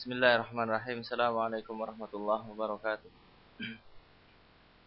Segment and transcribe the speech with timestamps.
[0.00, 3.10] بسم الله الرحمن الرحيم السلام عليكم ورحمة الله وبركاته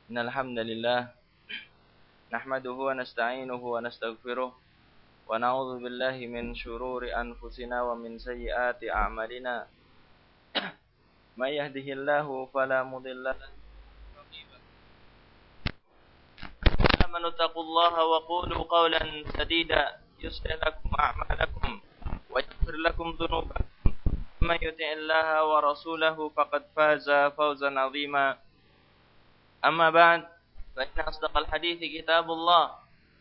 [0.09, 0.99] إن الحمد لله
[2.33, 4.49] نحمده ونستعينه ونستغفره
[5.29, 9.55] ونعوذ بالله من شرور أنفسنا ومن سيئات أعمالنا
[11.37, 13.37] من يهده الله فلا مضل له
[17.05, 19.01] آمنوا اتقوا الله وقولوا قولا
[19.37, 19.81] سديدا
[20.25, 21.69] يصلح لكم أعمالكم
[22.33, 23.72] ويغفر لكم ذنوبكم
[24.43, 27.07] من يطع الله ورسوله فقد فاز
[27.39, 28.37] فوزا عظيما.
[29.65, 30.21] أما بعد
[30.75, 32.65] فإن أصدق الحديث كتاب الله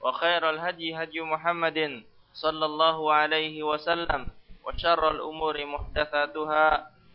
[0.02, 2.02] وخير الهدي هدي محمد
[2.34, 4.26] صلى الله عليه وسلم
[4.66, 6.66] وشر الأمور محدثاتها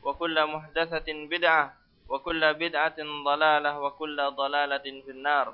[0.04, 1.66] وكل محدثة بدعة
[2.10, 5.48] وكل بدعة ضلالة وكل ضلالة في النار.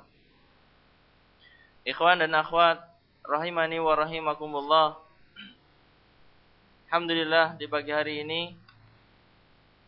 [1.84, 2.80] Ikhwan dan akhwat
[3.28, 4.96] rahimani wa rahimakumullah
[6.94, 8.54] Alhamdulillah di pagi hari ini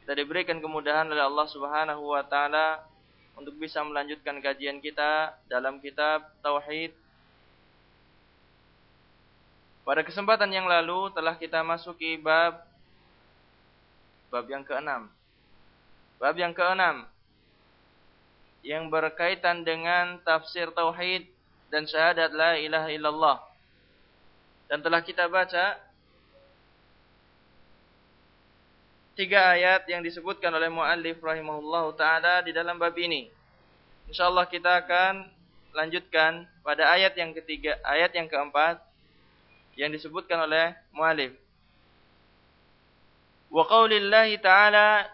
[0.02, 2.82] kita diberikan kemudahan oleh Allah Subhanahu wa taala
[3.38, 6.90] untuk bisa melanjutkan kajian kita dalam kitab tauhid.
[9.86, 12.58] Pada kesempatan yang lalu telah kita masuki bab
[14.26, 15.06] bab yang keenam.
[16.18, 17.06] Bab yang keenam
[18.66, 21.22] yang berkaitan dengan tafsir tauhid
[21.70, 23.38] dan syahadat la ilaha illallah.
[24.66, 25.85] Dan telah kita baca
[29.16, 33.32] tiga ayat yang disebutkan oleh muallif rahimahullah taala di dalam bab ini.
[34.12, 35.24] Insyaallah kita akan
[35.72, 38.76] lanjutkan pada ayat yang ketiga, ayat yang keempat
[39.74, 41.32] yang disebutkan oleh muallif.
[43.48, 45.08] Wa qaulillahi ta'ala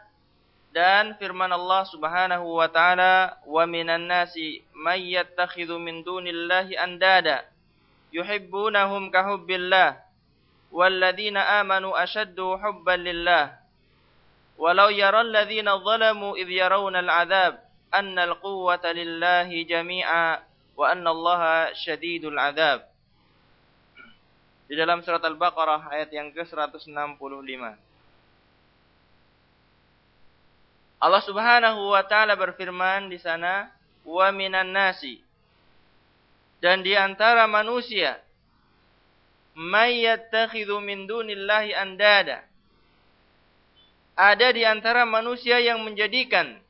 [0.75, 7.47] dan firman Allah Subhanahu wa taala wa minan nasi may yattakhidhu min dunillahi andada
[8.11, 10.01] yuhibbunahum ka hubbillah
[10.73, 13.62] walladzina amanu ashaddu hubban lillah
[14.57, 17.61] Walau yaral ladzina zalamu idh yarawna al-'adzab
[17.93, 20.41] anna al-quwwata lillahi jami'a
[20.77, 22.37] wa anna Allah syadidul.
[24.73, 27.63] Di dalam surat Al-Baqarah ayat yang ke-165.
[31.03, 33.69] Allah Subhanahu wa taala berfirman di sana,
[34.07, 35.19] "Wa minan nasi"
[36.63, 38.23] dan di antara manusia
[39.59, 42.47] may yattakhidhu min dunillahi andada
[44.13, 46.61] ada di antara manusia yang menjadikan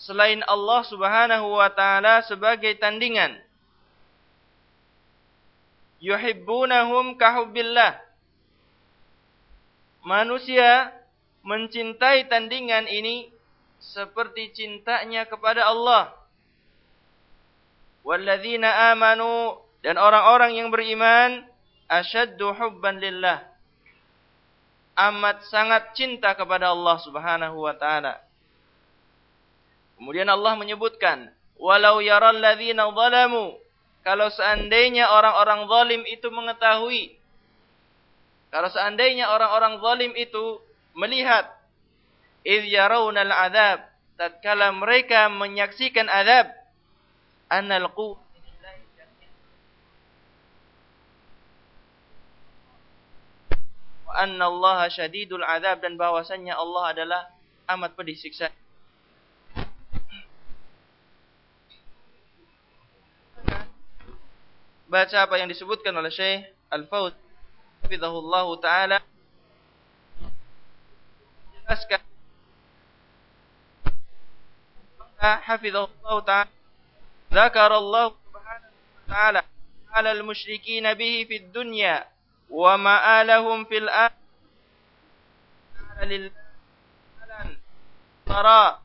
[0.00, 3.36] selain Allah Subhanahu wa taala sebagai tandingan.
[6.00, 8.00] Yuhibbunahum kahubbillah.
[10.00, 10.96] Manusia
[11.44, 13.28] mencintai tandingan ini
[13.82, 16.16] seperti cintanya kepada Allah.
[18.00, 21.44] Walladzina amanu dan orang-orang yang beriman
[21.84, 23.49] asyaddu hubban lillah
[24.96, 28.18] amat sangat cinta kepada Allah Subhanahu wa taala.
[30.00, 31.28] Kemudian Allah menyebutkan,
[31.60, 33.58] "Walau yaral ladzina zalamu"
[34.00, 37.20] Kalau seandainya orang-orang zalim itu mengetahui
[38.50, 40.58] kalau seandainya orang-orang zalim itu
[40.98, 41.46] melihat
[42.42, 43.86] idh yarawna al-'adzab
[44.18, 46.50] tatkala mereka menyaksikan azab
[47.46, 48.29] annal quwwata
[54.20, 57.22] annallaha syadidul azab dan bahwasannya Allah adalah
[57.72, 58.52] amat pedih siksa.
[64.90, 67.14] Baca apa yang disebutkan oleh Syekh Al-Faut
[67.86, 68.98] Fidahullah Ta'ala.
[71.54, 72.02] Jelaskan.
[75.20, 76.52] Hafizahullah Ta'ala
[77.30, 79.40] Zakar Allah Subhanahu Wa Ta'ala
[79.90, 82.06] Ala al-musyrikina bihi fid dunya
[82.50, 83.86] wa ma'alahum fil
[88.26, 88.82] tara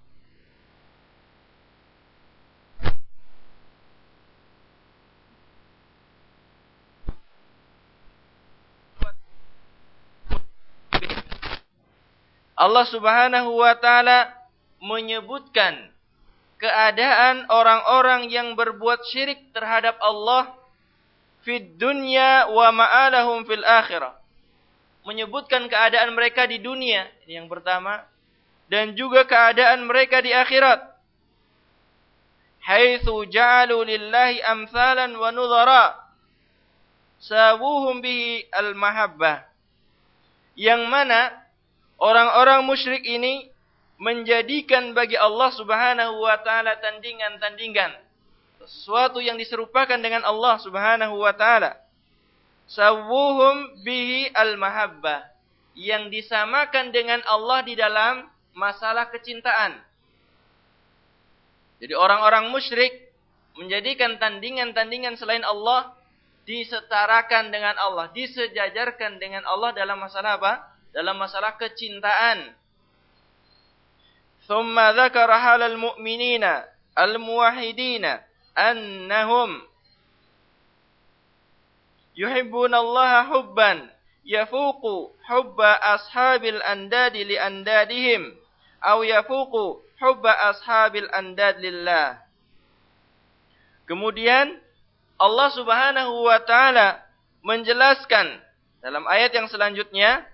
[12.55, 14.31] Allah Subhanahu wa taala
[14.79, 15.91] menyebutkan
[16.55, 20.55] keadaan orang-orang yang berbuat syirik terhadap Allah
[21.45, 24.17] fid dunya wa ma'alahum fil akhirah.
[25.05, 28.01] Menyebutkan keadaan mereka di dunia, ini yang pertama,
[28.65, 30.81] dan juga keadaan mereka di akhirat.
[32.65, 36.01] Haitsu ja'alu lillahi amsalan wa nudhara.
[37.21, 39.45] Sawuhum bihi al-mahabbah.
[40.57, 41.29] Yang mana
[42.01, 43.53] orang-orang musyrik ini
[44.01, 48.04] menjadikan bagi Allah Subhanahu wa taala tandingan-tandingan
[48.64, 51.76] sesuatu yang diserupakan dengan Allah Subhanahu wa taala.
[52.70, 55.26] Sawuhum bihi al-mahabbah.
[55.78, 59.78] yang disamakan dengan Allah di dalam masalah kecintaan.
[61.80, 62.92] Jadi orang-orang musyrik
[63.56, 65.94] menjadikan tandingan-tandingan selain Allah
[66.44, 70.68] disetarakan dengan Allah, disejajarkan dengan Allah dalam masalah apa?
[70.90, 72.60] Dalam masalah kecintaan.
[74.50, 76.44] ثم ذكر حال المؤمنين
[76.98, 78.04] الموحدين
[78.55, 79.61] annahum
[82.15, 83.91] yuhibbunallaha hubban
[84.23, 88.33] yafuqu hubba ashabil andadi li andadihim
[88.81, 92.25] aw yafuqu hubba ashabil andad lillah
[93.85, 94.57] Kemudian
[95.21, 97.05] Allah Subhanahu wa taala
[97.45, 98.41] menjelaskan
[98.81, 100.25] dalam ayat yang selanjutnya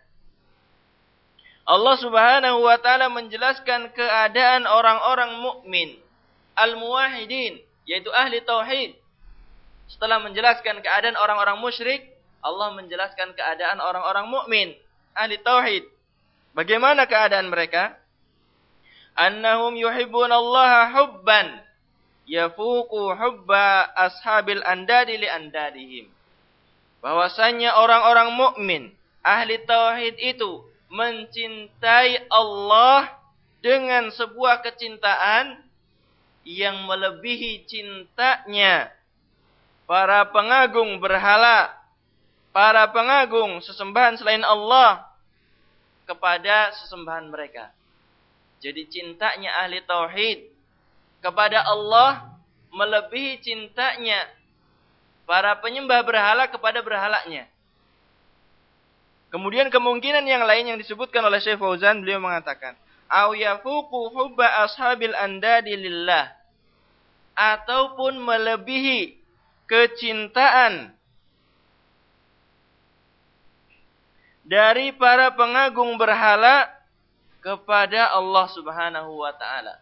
[1.68, 6.00] Allah Subhanahu wa taala menjelaskan keadaan orang-orang mukmin
[6.56, 8.98] al-muwahhidin yaitu ahli tauhid.
[9.92, 12.08] Setelah menjelaskan keadaan orang-orang musyrik,
[12.42, 14.68] Allah menjelaskan keadaan orang-orang mukmin
[15.14, 15.84] ahli tauhid.
[16.56, 17.96] Bagaimana keadaan mereka?
[19.16, 21.48] Annahum yuhibbuna Allah hubban
[22.28, 26.06] yafuqu hubba ashabil andadi li andadihim.
[27.04, 28.84] Bahwasanya orang-orang mukmin
[29.26, 33.16] ahli tauhid itu mencintai Allah
[33.64, 35.62] dengan sebuah kecintaan
[36.48, 38.90] yang melebihi cintanya
[39.86, 41.70] para pengagung berhala,
[42.50, 45.06] para pengagung sesembahan selain Allah
[46.10, 47.70] kepada sesembahan mereka.
[48.62, 50.50] Jadi cintanya ahli tauhid
[51.22, 52.30] kepada Allah
[52.74, 54.26] melebihi cintanya
[55.26, 57.46] para penyembah berhala kepada berhalanya.
[59.32, 62.76] Kemudian kemungkinan yang lain yang disebutkan oleh Syekh Fauzan beliau mengatakan,
[63.12, 66.32] "Au yafuqu hubba ashabil andadi lillah."
[67.36, 69.20] Ataupun melebihi
[69.68, 70.96] kecintaan
[74.48, 76.68] dari para pengagung berhala
[77.42, 79.82] kepada Allah Subhanahu wa taala.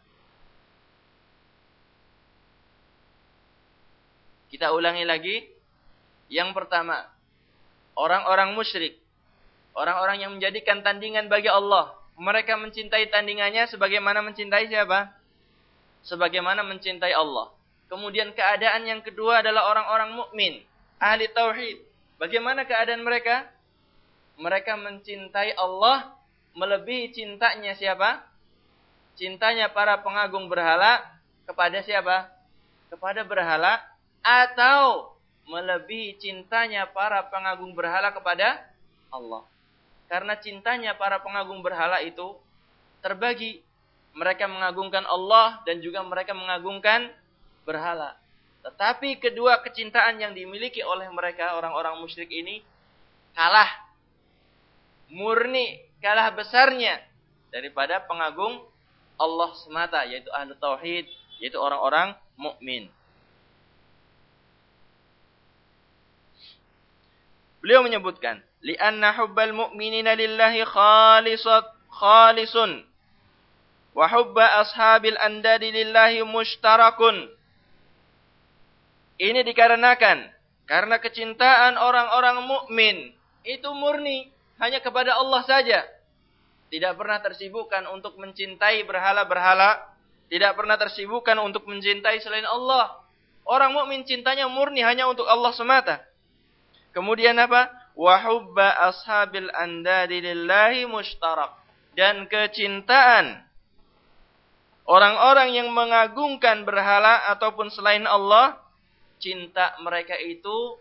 [4.49, 5.37] Kita ulangi lagi.
[6.29, 7.09] Yang pertama,
[7.97, 9.01] orang-orang musyrik,
[9.73, 15.16] orang-orang yang menjadikan tandingan bagi Allah, mereka mencintai tandingannya sebagaimana mencintai siapa?
[16.04, 17.48] Sebagaimana mencintai Allah.
[17.88, 20.60] Kemudian keadaan yang kedua adalah orang-orang mukmin,
[21.00, 21.80] ahli tauhid.
[22.19, 23.48] Bagaimana keadaan mereka?
[24.36, 26.12] Mereka mencintai Allah
[26.60, 28.19] melebihi cintanya siapa?
[29.15, 31.00] Cintanya para pengagung berhala
[31.48, 32.27] kepada siapa?
[32.92, 33.80] Kepada berhala
[34.19, 35.15] atau
[35.48, 38.60] melebihi cintanya para pengagung berhala kepada
[39.07, 39.48] Allah.
[40.09, 42.35] Karena cintanya para pengagung berhala itu
[43.06, 43.61] terbagi.
[44.17, 47.13] Mereka mengagungkan Allah dan juga mereka mengagungkan
[47.61, 48.17] berhala.
[48.65, 52.65] Tetapi kedua kecintaan yang dimiliki oleh mereka orang-orang musyrik ini
[53.38, 53.69] kalah
[55.13, 57.00] murni, kalah besarnya
[57.53, 58.65] daripada pengagung
[59.19, 61.05] Allah semata yaitu ahlu tauhid,
[61.38, 62.89] yaitu orang-orang mukmin.
[67.59, 72.83] Beliau menyebutkan, "Li'anna hubbal mu'minina lillahi khalisat khalisun
[73.95, 77.31] wa hubba ashabil andadi lillahi mushtarakun."
[79.19, 80.31] Ini dikarenakan
[80.63, 83.11] karena kecintaan orang-orang mukmin
[83.44, 85.79] itu murni hanya kepada Allah saja.
[86.69, 89.81] Tidak pernah tersibukkan untuk mencintai berhala-berhala,
[90.29, 93.01] tidak pernah tersibukkan untuk mencintai selain Allah.
[93.50, 96.05] Orang mukmin cintanya murni hanya untuk Allah semata.
[96.93, 97.74] Kemudian apa?
[98.00, 101.51] Wahubba ashabil andadi lillahi mushtarak.
[102.00, 103.44] Dan kecintaan
[104.88, 108.56] orang-orang yang mengagungkan berhala ataupun selain Allah,
[109.20, 110.79] cinta mereka itu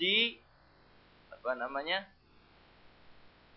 [0.00, 0.40] di
[1.28, 2.08] apa namanya?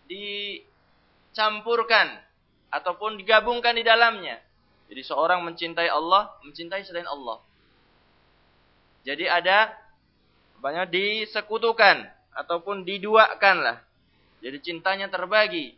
[0.08, 2.08] dicampurkan
[2.72, 4.40] ataupun digabungkan di dalamnya.
[4.88, 7.44] Jadi seorang mencintai Allah, mencintai selain Allah.
[9.04, 9.68] Jadi ada
[10.64, 12.08] banyak disekutukan
[12.38, 13.78] ataupun diduakan lah.
[14.38, 15.74] Jadi cintanya terbagi.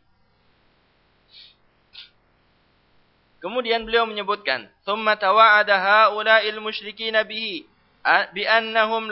[3.40, 7.64] Kemudian beliau menyebutkan, "Tsumma tawa'ada haula'il musyrikin bihi
[8.36, 8.42] bi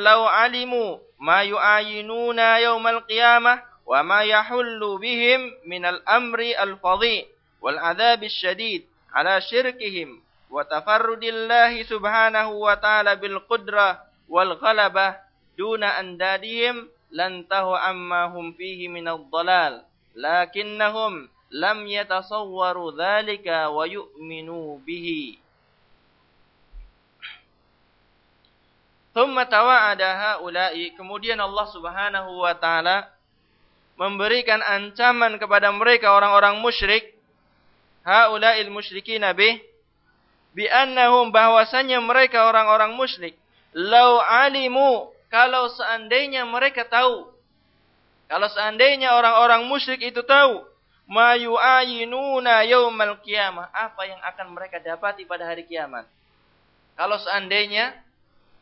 [0.05, 7.25] law 'alimu ma yu'ayinuna yaumal qiyamah wa ma yahullu bihim min al-amri al-fadhi
[7.65, 8.85] wal 'adzab syadid
[9.17, 10.21] ala syirkihim
[10.53, 13.97] wa tafarrudillahi subhanahu wa ta'ala bil qudrah
[14.29, 15.17] wal ghalabah
[15.57, 19.85] duna andadihim lantahu amma hum fihi min ad-dhalal
[20.19, 25.41] lakinnahum lam yatasawwaru dhalika wa yu'minu bihi.
[29.17, 33.09] Thumma tawa'ada haula'i kemudian Allah Subhanahu wa taala
[33.99, 37.19] memberikan ancaman kepada mereka orang-orang musyrik
[38.07, 39.59] haula'il musyrikin bih
[40.55, 43.35] bi annahum bahwasanya mereka orang-orang musyrik
[43.75, 47.39] lau alimu kalau seandainya mereka tahu
[48.29, 50.61] kalau seandainya orang-orang musyrik itu tahu
[51.09, 56.05] ma yaumal qiyamah apa yang akan mereka dapati pada hari kiamat?
[56.93, 57.97] Kalau seandainya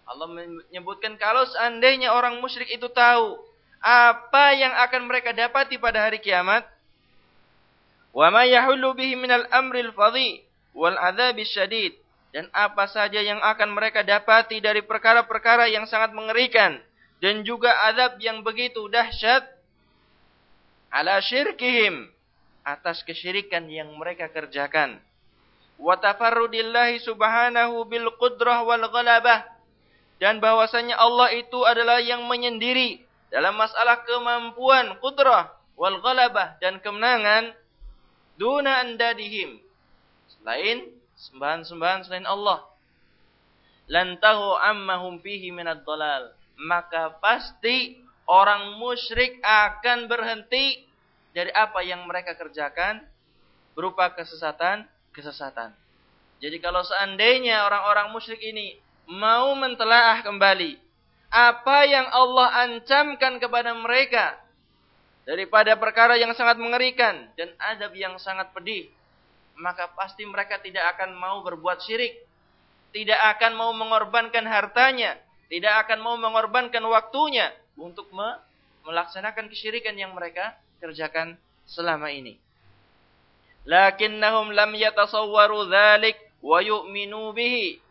[0.07, 3.43] Allah menyebutkan kalau seandainya orang musyrik itu tahu
[3.83, 6.63] apa yang akan mereka dapati pada hari kiamat?
[8.15, 10.47] Wa ma yahullu bihi minal amril fadhi
[10.79, 11.99] wal adzabis syadid
[12.37, 16.77] dan apa saja yang akan mereka dapati dari perkara-perkara yang sangat mengerikan.
[17.17, 19.41] Dan juga azab yang begitu dahsyat.
[20.93, 22.13] Ala syirkihim.
[22.61, 25.01] Atas kesyirikan yang mereka kerjakan.
[25.81, 29.49] Wa tafarrudillahi subhanahu bil qudrah wal ghalabah.
[30.21, 33.01] Dan bahwasanya Allah itu adalah yang menyendiri
[33.33, 37.57] dalam masalah kemampuan kudrah wal ghalabah dan kemenangan.
[38.37, 39.57] Duna andadihim.
[40.37, 42.63] Selain sembahan-sembahan selain Allah.
[43.89, 46.33] Lantahu ammahum fihi minad dalal.
[46.57, 50.85] Maka pasti orang musyrik akan berhenti
[51.37, 53.05] dari apa yang mereka kerjakan
[53.77, 55.73] berupa kesesatan kesesatan.
[56.41, 58.77] Jadi kalau seandainya orang-orang musyrik ini
[59.09, 60.81] mau mentelaah kembali
[61.33, 64.37] apa yang Allah ancamkan kepada mereka
[65.29, 68.89] daripada perkara yang sangat mengerikan dan adab yang sangat pedih,
[69.57, 72.21] maka pasti mereka tidak akan mau berbuat syirik,
[72.93, 75.17] tidak akan mau mengorbankan hartanya,
[75.49, 78.09] tidak akan mau mengorbankan waktunya untuk
[78.85, 81.37] melaksanakan kesyirikan yang mereka kerjakan
[81.69, 82.37] selama ini.
[83.67, 87.83] Lakinnahum lam yatasawwaru dzalik wa yu'minu bihi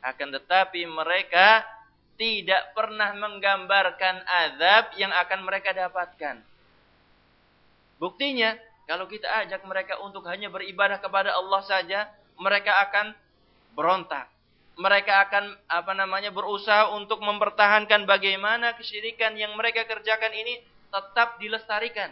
[0.00, 1.60] akan tetapi mereka
[2.16, 6.40] tidak pernah menggambarkan azab yang akan mereka dapatkan.
[8.00, 8.56] Buktinya,
[8.88, 12.10] kalau kita ajak mereka untuk hanya beribadah kepada Allah saja,
[12.40, 13.12] mereka akan
[13.76, 14.26] berontak.
[14.80, 22.10] Mereka akan apa namanya berusaha untuk mempertahankan bagaimana kesyirikan yang mereka kerjakan ini tetap dilestarikan.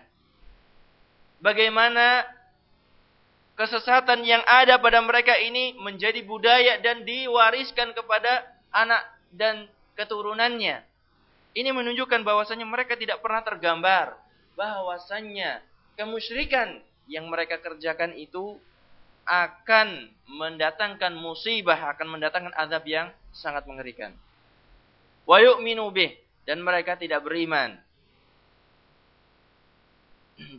[1.41, 2.27] Bagaimana
[3.59, 9.03] kesesatan yang ada pada mereka ini menjadi budaya dan diwariskan kepada anak
[9.35, 9.67] dan
[9.99, 10.87] keturunannya.
[11.59, 14.15] Ini menunjukkan bahwasannya mereka tidak pernah tergambar
[14.55, 15.63] bahwasannya
[15.99, 16.79] kemusyrikan
[17.11, 18.55] yang mereka kerjakan itu
[19.27, 24.15] akan mendatangkan musibah, akan mendatangkan azab yang sangat mengerikan.
[25.29, 26.17] Wa yu'minu bih
[26.49, 27.77] dan mereka tidak beriman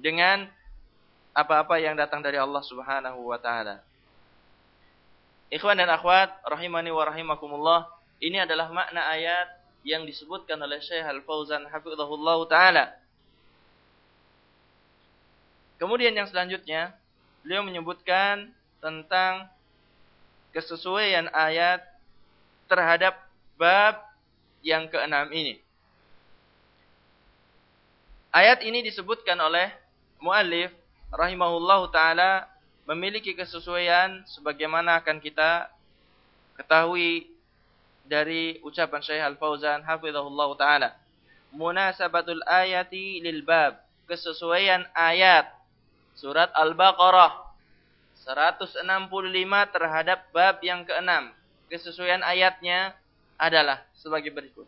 [0.04, 0.46] dengan
[1.34, 3.82] apa-apa yang datang dari Allah Subhanahu wa taala.
[5.50, 7.90] Ikhwan dan akhwat rahimani wa rahimakumullah,
[8.22, 9.50] ini adalah makna ayat
[9.82, 12.99] yang disebutkan oleh Syekh Al-Fauzan hafizahullah taala.
[15.80, 16.92] Kemudian yang selanjutnya,
[17.42, 18.52] beliau menyebutkan
[18.84, 19.48] tentang
[20.52, 21.80] kesesuaian ayat
[22.68, 23.16] terhadap
[23.56, 24.04] bab
[24.60, 25.58] yang keenam ini.
[28.30, 29.74] Ayat ini disebutkan oleh
[30.22, 30.70] muallif
[31.10, 32.46] rahimahullahu taala
[32.86, 35.66] memiliki kesesuaian sebagaimana akan kita
[36.60, 37.32] ketahui
[38.06, 40.94] dari ucapan Syekh Al-Fauzan hafizahullahu taala.
[41.50, 45.50] Munasabatul ayati lil bab, kesesuaian ayat
[46.20, 47.48] surat Al-Baqarah
[48.28, 48.84] 165
[49.72, 51.32] terhadap bab yang keenam.
[51.72, 52.92] Kesesuaian ayatnya
[53.40, 54.68] adalah sebagai berikut.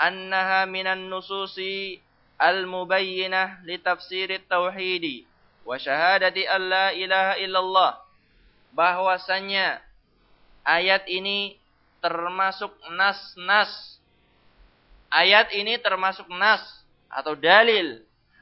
[0.00, 2.00] Annaha minan nususi
[2.40, 5.28] al-mubayyinah li tafsirit tauhidi
[5.62, 7.92] wa syahadati alla ilaha illallah
[8.72, 9.78] bahwasanya
[10.64, 11.60] ayat ini
[12.02, 14.00] termasuk nas-nas
[15.12, 16.64] ayat ini termasuk nas
[17.12, 18.00] atau dalil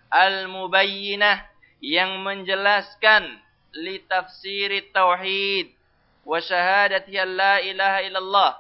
[0.08, 1.49] al-mubayyinah
[1.80, 3.40] yang menjelaskan
[3.80, 5.72] li tafsir tauhid
[6.28, 8.52] wa syahadati la ilaha illallah.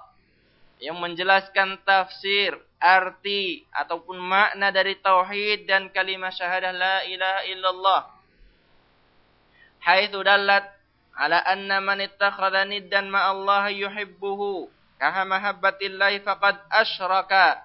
[0.80, 8.00] Yang menjelaskan tafsir arti ataupun makna dari tauhid dan kalimat syahadah la ilaha illallah.
[9.84, 10.64] Haitsu dallat
[11.12, 17.60] ala anna man ittakhadha niddan ma Allah yuhibbuhu kaha mahabbatillahi faqad asyraka.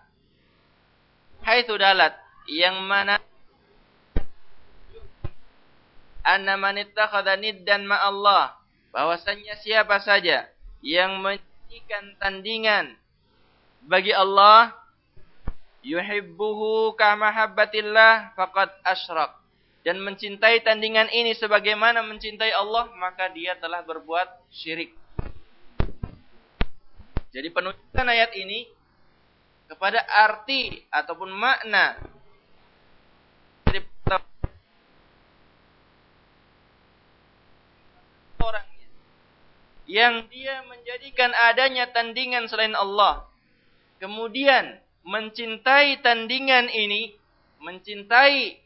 [1.47, 2.19] Haitsu dallat
[2.51, 3.15] yang mana
[6.25, 8.57] anna man ittakhadha niddan ma Allah
[8.89, 10.49] bahwasanya siapa saja
[10.81, 12.97] yang menjadikan tandingan
[13.85, 14.73] bagi Allah
[15.85, 19.45] yuhibbuhu ka mahabbatillah faqad asyrak
[19.85, 24.97] dan mencintai tandingan ini sebagaimana mencintai Allah, maka dia telah berbuat syirik.
[27.29, 28.65] Jadi penunjukan ayat ini
[29.69, 32.01] kepada arti ataupun makna
[39.95, 43.23] yang dia menjadikan adanya tandingan selain Allah.
[43.95, 44.75] Kemudian
[45.07, 47.15] mencintai tandingan ini,
[47.63, 48.59] mencintai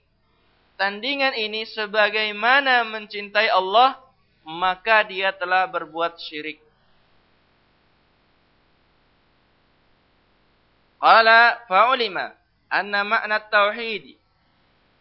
[0.74, 4.02] tandingan ini sebagaimana mencintai Allah,
[4.42, 6.58] maka dia telah berbuat syirik.
[10.98, 12.34] Qala fa'ulima
[12.74, 14.18] anna ma'na tauhid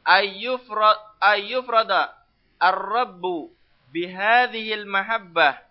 [0.05, 2.13] ayyufrada
[2.61, 3.49] ar-rabbu
[3.91, 5.68] bihadhihi al-mahabbah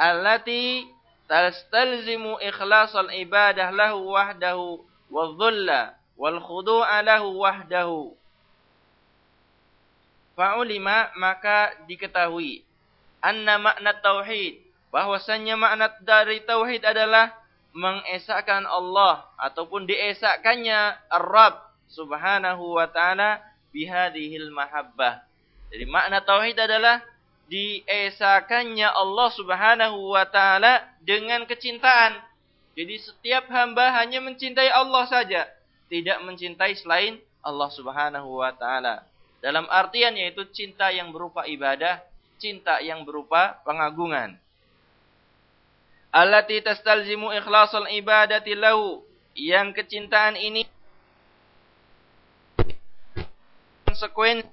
[0.00, 0.88] allati
[1.28, 4.80] tastalzimu ikhlasal ibadah lahu wahdahu
[5.12, 8.16] wadh-dhulla wal khudu'a lahu wahdahu
[10.40, 12.64] fa'ulima maka diketahui
[13.20, 17.36] anna makna tauhid bahwasannya makna dari tauhid adalah
[17.70, 25.22] mengesahkan Allah ataupun diesahkannya Ar-Rabb Subhanahu wa taala bihadhil mahabbah.
[25.70, 26.98] Jadi makna tauhid adalah
[27.50, 32.22] diesahkannya Allah Subhanahu wa taala dengan kecintaan.
[32.78, 35.50] Jadi setiap hamba hanya mencintai Allah saja,
[35.90, 39.02] tidak mencintai selain Allah Subhanahu wa taala.
[39.42, 41.98] Dalam artian yaitu cinta yang berupa ibadah,
[42.38, 44.38] cinta yang berupa pengagungan
[46.10, 49.02] allati tastalzimu ikhlasul ibadati lahu
[49.38, 50.66] yang kecintaan ini
[53.86, 54.50] konsekuensi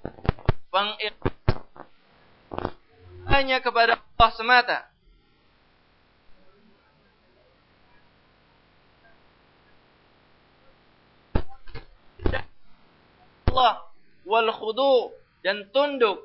[3.28, 4.80] hanya kepada Allah semata
[13.48, 13.90] Allah
[14.28, 16.20] wal khudu dan tunduk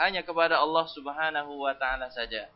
[0.00, 2.48] hanya kepada Allah Subhanahu wa taala saja.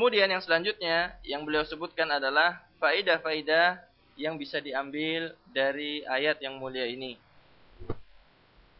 [0.00, 3.84] Kemudian yang selanjutnya yang beliau sebutkan adalah faidah-faidah
[4.16, 7.20] yang bisa diambil dari ayat yang mulia ini.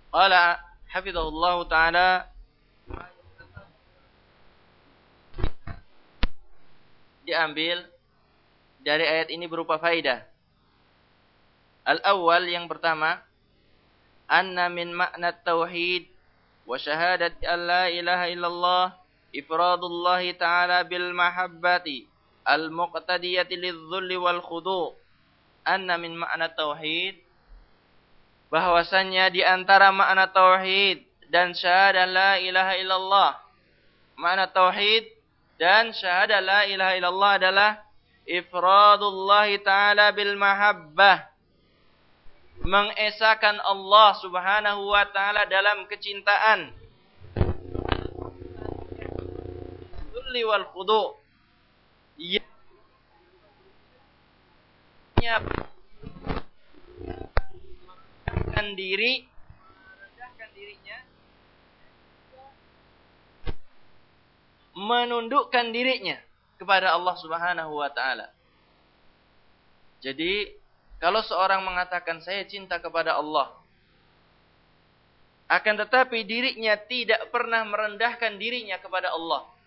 [0.09, 0.57] Qala
[0.89, 2.25] hafizahullah taala
[7.29, 7.85] diambil
[8.81, 10.25] dari ayat ini berupa faidah.
[11.85, 13.21] Al-awwal yang pertama,
[14.25, 16.09] anna min makna tauhid
[16.65, 19.00] wa syahadati an la ilaha illallah
[19.31, 22.07] ifradullah ta'ala bil mahabbati
[22.47, 24.95] al muqtadiyati lidzulli wal khudu'
[25.65, 27.21] anna min makna tauhid
[28.51, 33.31] bahwasannya di antara makna tauhid dan syahadah la ilaha illallah
[34.19, 35.07] makna tauhid
[35.61, 37.71] dan syahadah la ilaha illallah adalah
[38.27, 41.31] ifradullah taala bil mahabbah
[42.61, 46.80] mengesahkan Allah Subhanahu wa taala dalam kecintaan
[50.31, 51.19] dzulli wal khudu.
[55.19, 55.43] Ya
[58.31, 59.27] merendahkan diri.
[59.27, 60.99] Merendahkan dirinya.
[64.79, 66.23] Menundukkan dirinya
[66.63, 68.31] kepada Allah Subhanahu wa taala.
[69.99, 70.55] Jadi,
[71.03, 73.51] kalau seorang mengatakan saya cinta kepada Allah,
[75.51, 79.60] akan tetapi dirinya tidak pernah merendahkan dirinya kepada Allah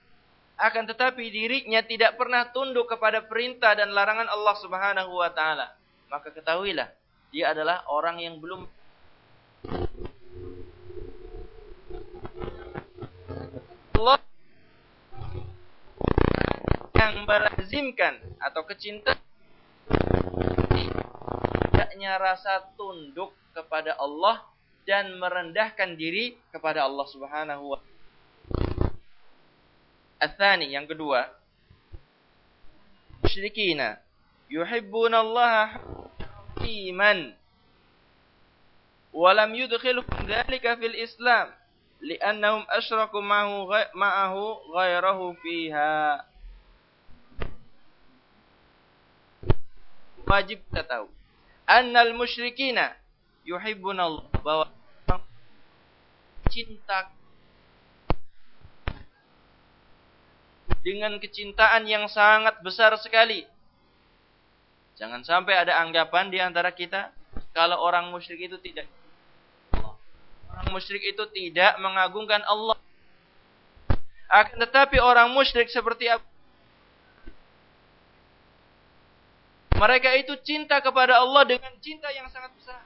[0.64, 5.76] akan tetapi dirinya tidak pernah tunduk kepada perintah dan larangan Allah Subhanahu wa taala,
[6.08, 6.88] maka ketahuilah
[7.36, 8.64] dia adalah orang yang belum
[14.00, 14.20] Allah
[16.96, 19.20] yang melazimkan atau kecintaan
[21.76, 24.48] tidaknya rasa tunduk kepada Allah
[24.88, 27.93] dan merendahkan diri kepada Allah Subhanahu wa taala
[30.24, 31.28] Athani yang kedua.
[33.34, 33.98] musyrikina
[34.52, 35.82] yuhibbuna Allah
[36.62, 37.34] iman
[39.10, 41.50] walam yudkhilhum dhalika fil Islam
[42.04, 43.24] li'annahum asyraku
[43.96, 44.44] ma'ahu
[44.76, 46.22] ghairahu fiha
[50.30, 51.08] wajib kita tahu
[51.66, 52.94] annal musyrikina
[53.48, 54.68] yuhibbuna Allah bahwa
[56.54, 57.10] cinta
[60.84, 63.48] dengan kecintaan yang sangat besar sekali.
[65.00, 67.10] Jangan sampai ada anggapan di antara kita
[67.56, 68.86] kalau orang musyrik itu tidak
[70.54, 72.78] orang musyrik itu tidak mengagungkan Allah.
[74.30, 76.26] Akan tetapi orang musyrik seperti apa?
[79.74, 82.86] Mereka itu cinta kepada Allah dengan cinta yang sangat besar.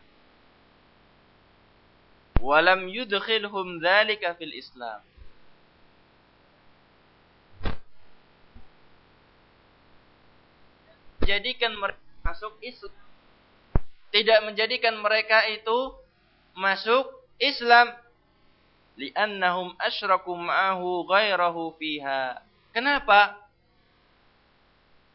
[2.39, 5.03] Walam yudkhilhum dzalika fil Islam.
[11.27, 12.95] Menjadikan mereka masuk Islam.
[14.15, 15.91] Tidak menjadikan mereka itu
[16.55, 17.03] masuk
[17.35, 17.91] Islam.
[18.95, 22.39] Liannahum asyraku ma'ahu ghairahu fiha.
[22.71, 23.35] Kenapa?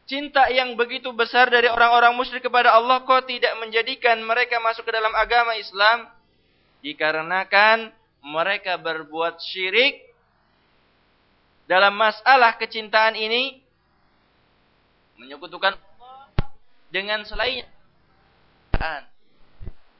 [0.04, 4.92] Cinta yang begitu besar dari orang-orang musyrik kepada Allah kok tidak menjadikan mereka masuk ke
[4.92, 6.12] dalam agama Islam?
[6.84, 7.88] Dikarenakan
[8.20, 10.12] mereka berbuat syirik
[11.64, 13.64] dalam masalah kecintaan ini
[15.16, 15.72] menyekutukan
[16.92, 17.64] dengan selain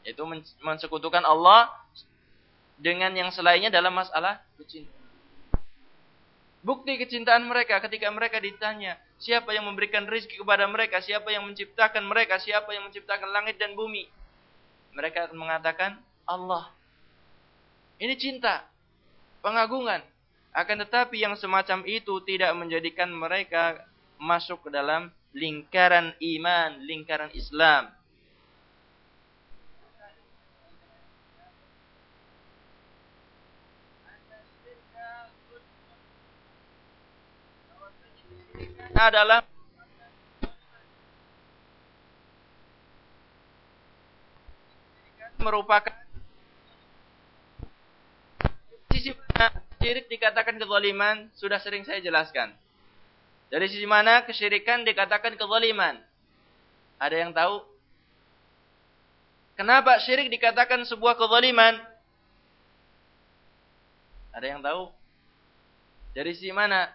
[0.02, 0.22] yaitu
[0.61, 1.70] mensekutukan Allah
[2.76, 5.00] dengan yang selainnya dalam masalah kecintaan.
[6.62, 12.07] Bukti kecintaan mereka ketika mereka ditanya, siapa yang memberikan rezeki kepada mereka, siapa yang menciptakan
[12.07, 14.07] mereka, siapa yang menciptakan langit dan bumi.
[14.94, 16.70] Mereka akan mengatakan, Allah.
[17.98, 18.62] Ini cinta,
[19.42, 20.07] pengagungan.
[20.55, 23.83] Akan tetapi yang semacam itu tidak menjadikan mereka
[24.22, 27.92] masuk ke dalam lingkaran iman, lingkaran Islam.
[39.03, 39.42] adalah
[45.42, 45.90] merupakan
[48.95, 52.55] sisi mana syirik dikatakan kezaliman sudah sering saya jelaskan.
[53.53, 56.01] Dari sisi mana kesyirikan dikatakan kezaliman?
[56.97, 57.61] Ada yang tahu?
[59.61, 61.77] Kenapa syirik dikatakan sebuah kezaliman?
[64.33, 64.88] Ada yang tahu?
[66.17, 66.88] Dari sisi mana?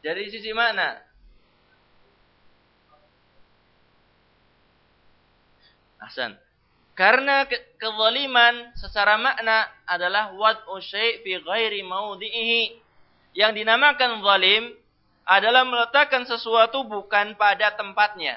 [0.00, 0.96] Dari sisi mana?
[6.00, 6.49] Hasan.
[7.00, 12.76] Karena ke kezaliman secara makna adalah wad'u syai' fi ghairi maudhi'ihi.
[13.32, 14.76] Yang dinamakan zalim
[15.24, 18.36] adalah meletakkan sesuatu bukan pada tempatnya.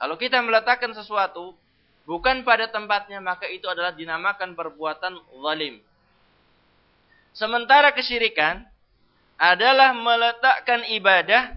[0.00, 1.52] Kalau kita meletakkan sesuatu
[2.08, 5.84] bukan pada tempatnya, maka itu adalah dinamakan perbuatan zalim.
[7.36, 8.64] Sementara kesyirikan
[9.36, 11.52] adalah meletakkan ibadah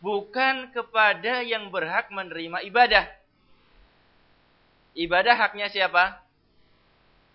[0.00, 3.23] bukan kepada yang berhak menerima ibadah.
[4.94, 6.22] Ibadah haknya siapa?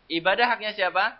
[0.08, 1.20] Ibadah haknya siapa?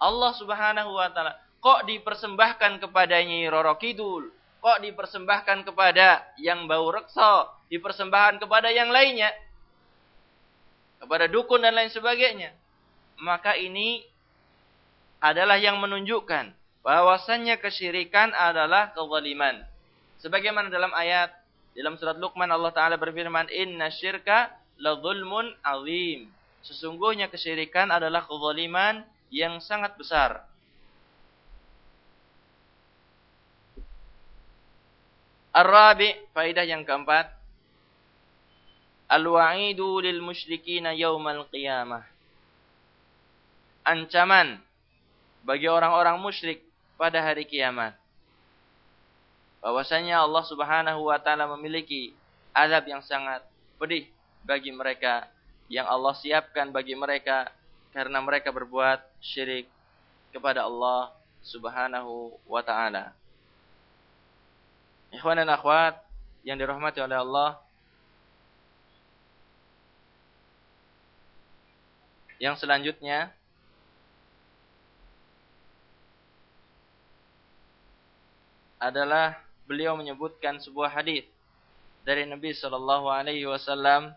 [0.00, 1.36] Allah Subhanahu wa taala.
[1.60, 4.32] Kok dipersembahkan kepada Nyi Roro Kidul?
[4.60, 7.48] Kok dipersembahkan kepada yang bau reksa?
[7.72, 9.32] Dipersembahkan kepada yang lainnya?
[11.00, 12.52] Kepada dukun dan lain sebagainya.
[13.20, 14.04] Maka ini
[15.20, 19.64] adalah yang menunjukkan bahwasannya kesyirikan adalah kezaliman.
[20.20, 21.32] Sebagaimana dalam ayat
[21.76, 29.04] dalam surat Luqman Allah taala berfirman, "Inna syirka la zulmun azim." Sesungguhnya kesyirikan adalah kezaliman
[29.32, 30.44] yang sangat besar.
[35.50, 37.26] Ar-rabi, faidah yang keempat.
[39.10, 42.06] Al-wa'idu lil musyrikina yaumal qiyamah.
[43.82, 44.62] Ancaman
[45.42, 46.62] bagi orang-orang musyrik
[46.94, 47.96] pada hari kiamat.
[49.64, 52.14] Bahwasanya Allah Subhanahu wa taala memiliki
[52.54, 53.42] azab yang sangat
[53.80, 54.06] pedih
[54.50, 55.30] bagi mereka
[55.70, 57.46] yang Allah siapkan bagi mereka
[57.94, 59.70] karena mereka berbuat syirik
[60.34, 61.14] kepada Allah
[61.46, 63.14] Subhanahu wa taala.
[65.14, 66.02] Ikhwan dan akhwat
[66.42, 67.62] yang dirahmati oleh Allah,
[72.42, 73.30] yang selanjutnya
[78.82, 79.38] adalah
[79.70, 81.22] beliau menyebutkan sebuah hadis
[82.02, 84.14] dari Nabi Shallallahu Alaihi Wasallam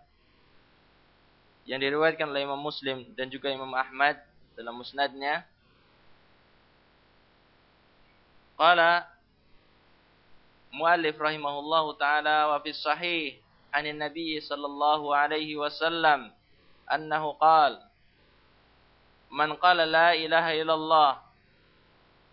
[1.64, 4.20] yang diriwayatkan oleh Imam Muslim dan juga Imam Ahmad
[4.56, 5.48] dalam musnadnya.
[8.60, 9.08] Qala
[10.74, 13.38] muallif rahimahullahu taala wa fi sahih
[13.70, 16.34] an Nabi sallallahu alaihi wasallam
[16.90, 17.82] annahu qala
[19.34, 21.12] man qala la ilaha illallah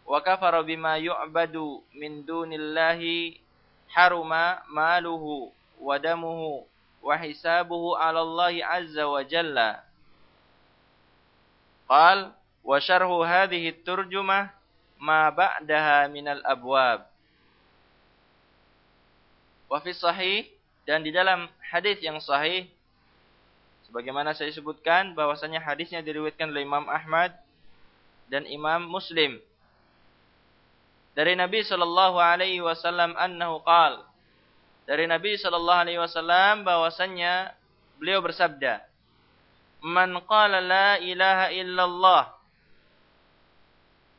[0.04, 3.40] wa kafara bima yu'badu min dunillahi
[3.92, 6.69] haruma maluhu wa damuhu
[7.00, 9.80] wa hisabuhu 'ala Allah azza wa jalla.
[11.90, 12.32] Qal
[12.62, 14.52] wa syarhu hadhihi turjumah
[15.00, 17.08] ma ba'daha minal abwab.
[19.66, 20.46] Wa fi sahih
[20.84, 22.66] dan di dalam hadis yang sahih
[23.86, 27.34] sebagaimana saya sebutkan bahwasanya hadisnya diriwayatkan oleh Imam Ahmad
[28.30, 29.38] dan Imam Muslim
[31.14, 34.09] dari Nabi sallallahu alaihi wasallam annahu qal
[34.90, 37.54] dari Nabi sallallahu alaihi wasallam bahwasannya
[38.02, 38.82] beliau bersabda
[39.86, 42.24] Man qala la ilaha illallah.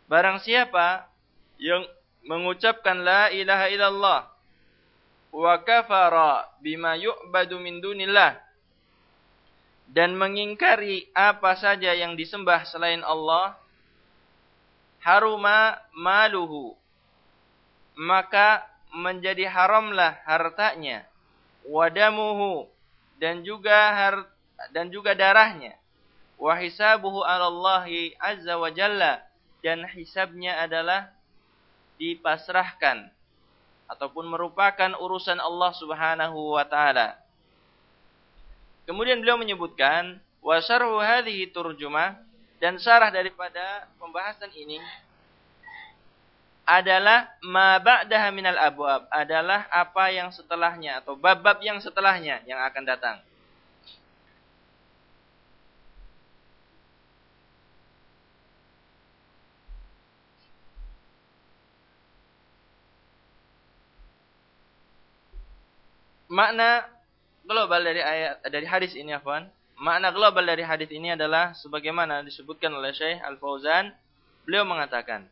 [0.08, 1.12] Barang siapa
[1.60, 1.84] yang
[2.24, 4.22] mengucapkan la ilaha illallah
[5.32, 8.40] wa kafara bima yu'badu min dunillah
[9.92, 13.56] dan mengingkari apa saja yang disembah selain Allah
[15.04, 16.76] haruma maluhu
[17.96, 21.08] maka menjadi haramlah hartanya
[21.64, 22.68] wadamuhu
[23.18, 23.92] dan juga
[24.76, 25.80] dan juga darahnya
[26.36, 27.48] wa hisabuhu 'ala
[28.20, 29.24] azza wa jalla
[29.62, 31.14] dan hisabnya adalah
[32.02, 33.14] dipasrahkan
[33.86, 37.20] ataupun merupakan urusan Allah Subhanahu wa taala.
[38.90, 42.18] Kemudian beliau menyebutkan wa syarhu hadhihi turjumah
[42.58, 44.82] dan syarah daripada pembahasan ini
[46.66, 52.84] adalah ma ba'daha minal abwab adalah apa yang setelahnya atau bab-bab yang setelahnya yang akan
[52.86, 53.18] datang.
[66.32, 66.88] makna
[67.44, 69.46] global dari ayat dari hadis ini afwan.
[69.76, 73.90] Makna global dari hadis ini adalah sebagaimana disebutkan oleh Syekh Al-Fauzan,
[74.46, 75.26] beliau mengatakan,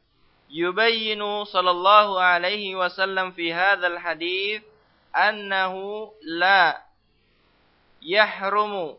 [0.49, 4.65] yubayyinu sallallahu alaihi wasallam fi hadzal hadis
[5.13, 6.75] annahu la
[8.01, 8.97] yahrumu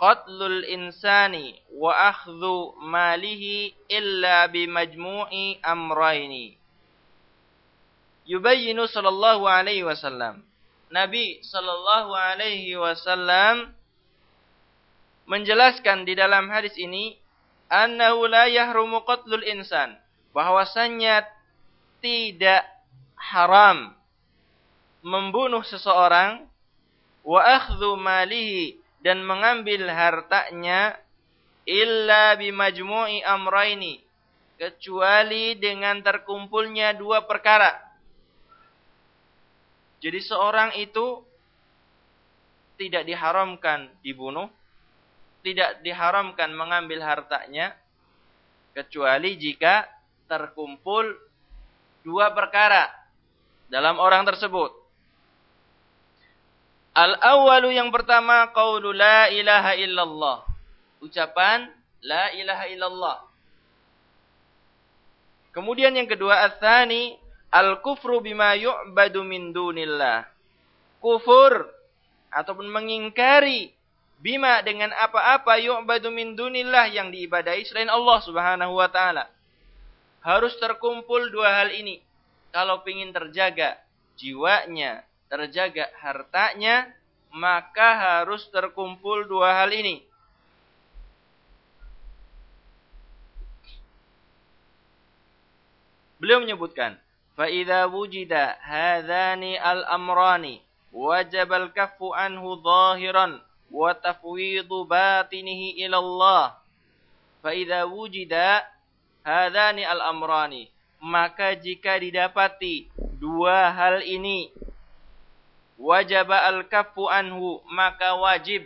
[0.00, 6.56] qatlul insani wa akhdhu malihi illa bi majmu'i amrayni.
[8.26, 10.42] Yubayyinu sallallahu alaihi wasallam
[10.86, 13.74] Nabi Shallallahu Alaihi Wasallam
[15.26, 17.18] menjelaskan di dalam hadis ini
[17.66, 19.98] annahu la yahrumu qatlul insan
[20.36, 21.24] bahwasannya
[22.04, 22.68] tidak
[23.16, 23.96] haram
[25.00, 26.44] membunuh seseorang
[27.24, 31.00] wa akhdhu malihi dan mengambil hartanya
[31.64, 34.04] illa bimajmu'i amraini
[34.60, 37.72] kecuali dengan terkumpulnya dua perkara.
[40.04, 41.24] Jadi seorang itu
[42.76, 44.52] tidak diharamkan dibunuh,
[45.40, 47.72] tidak diharamkan mengambil hartanya,
[48.76, 49.95] kecuali jika
[50.26, 51.06] terkumpul
[52.06, 52.90] dua perkara
[53.70, 54.70] dalam orang tersebut.
[56.96, 60.38] Al-awwalu yang pertama qaulu la ilaha illallah.
[61.02, 61.68] Ucapan
[62.00, 63.18] la ilaha illallah.
[65.52, 70.26] Kemudian yang kedua ats-tsani Al-kufru bima yu'badu min dunillah.
[70.98, 71.64] Kufur
[72.28, 73.70] ataupun mengingkari
[74.18, 79.30] bima dengan apa-apa yu'badu min dunillah yang diibadahi selain Allah Subhanahu wa taala.
[80.25, 82.01] Harus terkumpul dua hal ini.
[82.53, 83.79] Kalau ingin terjaga
[84.19, 86.91] jiwanya, terjaga hartanya,
[87.31, 90.03] maka harus terkumpul dua hal ini.
[96.21, 97.01] Beliau menyebutkan,
[97.37, 100.59] فإذا وجد هذان الأمران
[100.93, 106.45] وجب الكف عنه ظاهرا وتفويض باطنه إلى الله
[107.43, 108.33] فإذا وجد
[109.26, 110.70] hadani al-amrani.
[111.02, 114.54] Maka jika didapati dua hal ini
[115.76, 118.64] wajib al-kafu anhu, maka wajib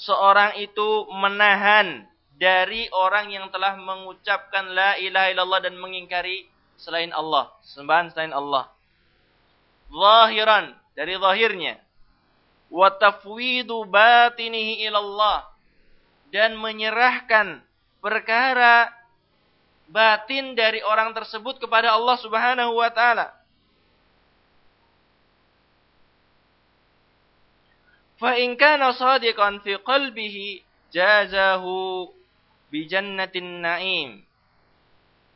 [0.00, 7.50] seorang itu menahan dari orang yang telah mengucapkan la ilaha illallah dan mengingkari selain Allah,
[7.62, 8.70] sembahan selain Allah.
[9.88, 11.74] Zahiran dari zahirnya
[12.68, 15.48] wa tafwidu batinihi ilallah
[16.28, 17.64] dan menyerahkan
[18.04, 18.97] perkara
[19.88, 23.32] batin dari orang tersebut kepada Allah Subhanahu wa taala.
[28.18, 32.10] Fa in kana sadiqan fi qalbihi jazahu
[32.68, 34.10] bi jannatin na'im.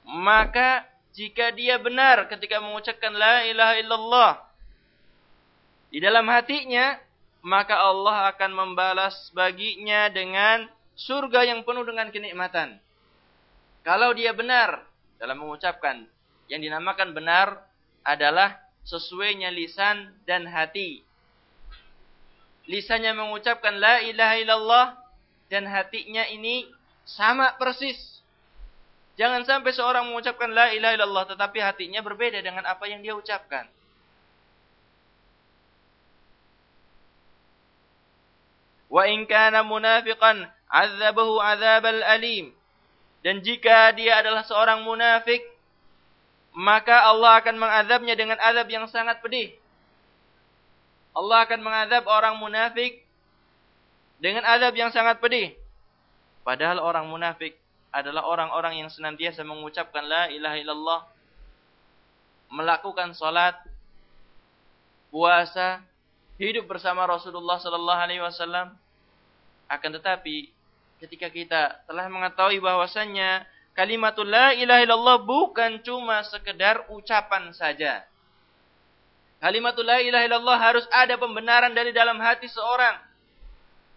[0.02, 0.82] Maka
[1.14, 4.32] jika dia benar ketika mengucapkan la ilaha illallah
[5.92, 6.98] di dalam hatinya,
[7.44, 12.80] maka Allah akan membalas baginya dengan surga yang penuh dengan kenikmatan.
[13.82, 14.86] Kalau dia benar
[15.18, 16.06] dalam mengucapkan,
[16.46, 17.66] yang dinamakan benar
[18.06, 21.02] adalah sesuainya lisan dan hati.
[22.70, 24.86] Lisannya mengucapkan la ilaha illallah
[25.50, 26.70] dan hatinya ini
[27.02, 28.12] sama persis
[29.12, 33.68] Jangan sampai seorang mengucapkan la ilaha illallah tetapi hatinya berbeda dengan apa yang dia ucapkan.
[38.88, 42.56] Wa in kana munafiqan 'adzabahu 'adzabal alim.
[43.22, 45.46] Dan jika dia adalah seorang munafik,
[46.52, 49.54] maka Allah akan mengazabnya dengan azab yang sangat pedih.
[51.14, 53.04] Allah akan mengazab orang munafik
[54.18, 55.54] dengan azab yang sangat pedih.
[56.42, 57.54] Padahal orang munafik
[57.94, 61.00] adalah orang-orang yang senantiasa mengucapkan la ilaha illallah
[62.52, 63.56] melakukan salat,
[65.08, 65.80] puasa,
[66.36, 68.76] hidup bersama Rasulullah sallallahu alaihi wasallam.
[69.72, 70.52] Akan tetapi
[71.02, 73.42] ketika kita telah mengetahui bahwasannya
[73.74, 78.06] kalimatul la ilaha illallah bukan cuma sekedar ucapan saja.
[79.42, 83.02] Kalimatul la ilaha illallah harus ada pembenaran dari dalam hati seorang.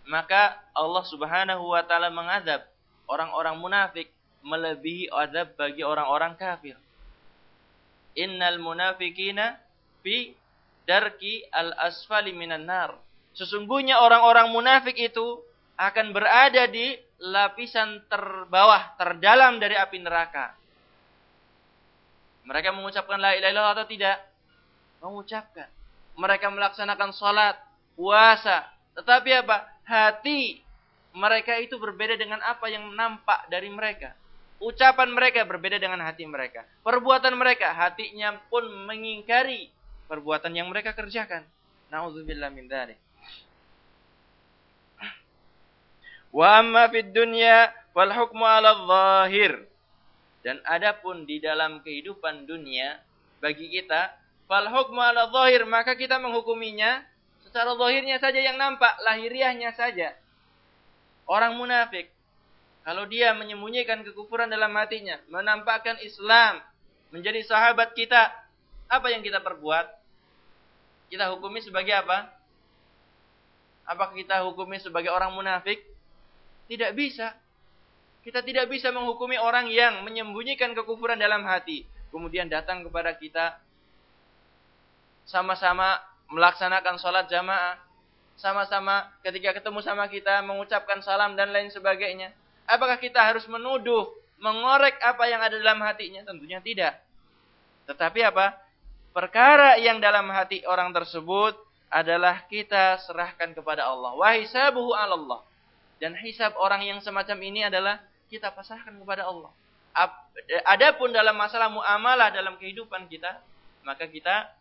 [0.09, 2.65] Maka Allah Subhanahu wa taala mengazab
[3.05, 4.09] orang-orang munafik
[4.41, 6.77] melebihi azab bagi orang-orang kafir.
[8.17, 9.61] Innal munafikina
[10.01, 10.33] fi
[10.89, 12.97] darki al-asfali minan nar.
[13.37, 20.55] Sesungguhnya orang-orang munafik itu akan berada di lapisan terbawah, terdalam dari api neraka.
[22.45, 24.17] Mereka mengucapkan la ilaha illallah atau tidak?
[25.01, 25.67] Mengucapkan.
[26.15, 27.57] Mereka melaksanakan salat,
[27.97, 28.69] puasa.
[28.95, 29.67] Tetapi apa?
[29.85, 30.61] Hati
[31.15, 34.13] mereka itu berbeda dengan apa yang nampak dari mereka.
[34.59, 36.63] Ucapan mereka berbeda dengan hati mereka.
[36.83, 39.71] Perbuatan mereka, hatinya pun mengingkari
[40.07, 41.43] perbuatan yang mereka kerjakan.
[41.91, 43.04] Nauzubillah min dzalik.
[46.35, 49.63] Wa amma fid dunya wal hukmu 'ala zahir.
[50.43, 52.99] Dan adapun di dalam kehidupan dunia
[53.39, 54.11] bagi kita
[54.51, 56.99] fal hukmu 'ala zahir maka kita menghukuminya
[57.39, 60.11] secara zahirnya saja yang nampak, lahiriahnya saja.
[61.23, 62.11] Orang munafik
[62.83, 66.61] kalau dia menyembunyikan kekufuran dalam hatinya, menampakkan Islam,
[67.15, 68.29] menjadi sahabat kita,
[68.85, 69.89] apa yang kita perbuat?
[71.09, 72.29] Kita hukumi sebagai apa?
[73.89, 75.94] Apakah kita hukumi sebagai orang munafik?
[76.65, 77.35] Tidak bisa.
[78.25, 81.85] Kita tidak bisa menghukumi orang yang menyembunyikan kekufuran dalam hati.
[82.09, 83.61] Kemudian datang kepada kita.
[85.29, 86.01] Sama-sama
[86.33, 87.77] melaksanakan sholat jamaah.
[88.35, 94.09] Sama-sama ketika ketemu sama kita mengucapkan salam dan lain sebagainya Apakah kita harus menuduh,
[94.41, 96.25] mengorek apa yang ada dalam hatinya?
[96.25, 96.97] Tentunya tidak.
[97.85, 98.57] Tetapi apa?
[99.13, 101.53] Perkara yang dalam hati orang tersebut
[101.93, 104.17] adalah kita serahkan kepada Allah.
[104.17, 105.45] Wa hisabuhu Allah.
[106.05, 107.97] Dan hisab orang yang semacam ini adalah
[108.29, 109.49] kita pasrahkan kepada Allah.
[110.69, 113.41] Adapun dalam masalah muamalah dalam kehidupan kita,
[113.81, 114.53] maka kita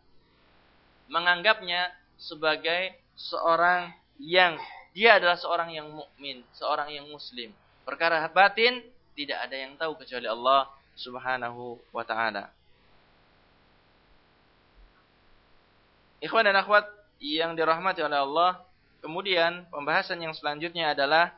[1.05, 4.57] menganggapnya sebagai seorang yang
[4.97, 7.53] dia adalah seorang yang mukmin, seorang yang muslim.
[7.85, 8.81] Perkara batin
[9.13, 10.65] tidak ada yang tahu kecuali Allah
[10.97, 12.49] Subhanahu wa taala.
[16.25, 16.89] Ikhwan dan akhwat
[17.21, 18.64] yang dirahmati oleh Allah,
[19.05, 21.29] kemudian pembahasan yang selanjutnya adalah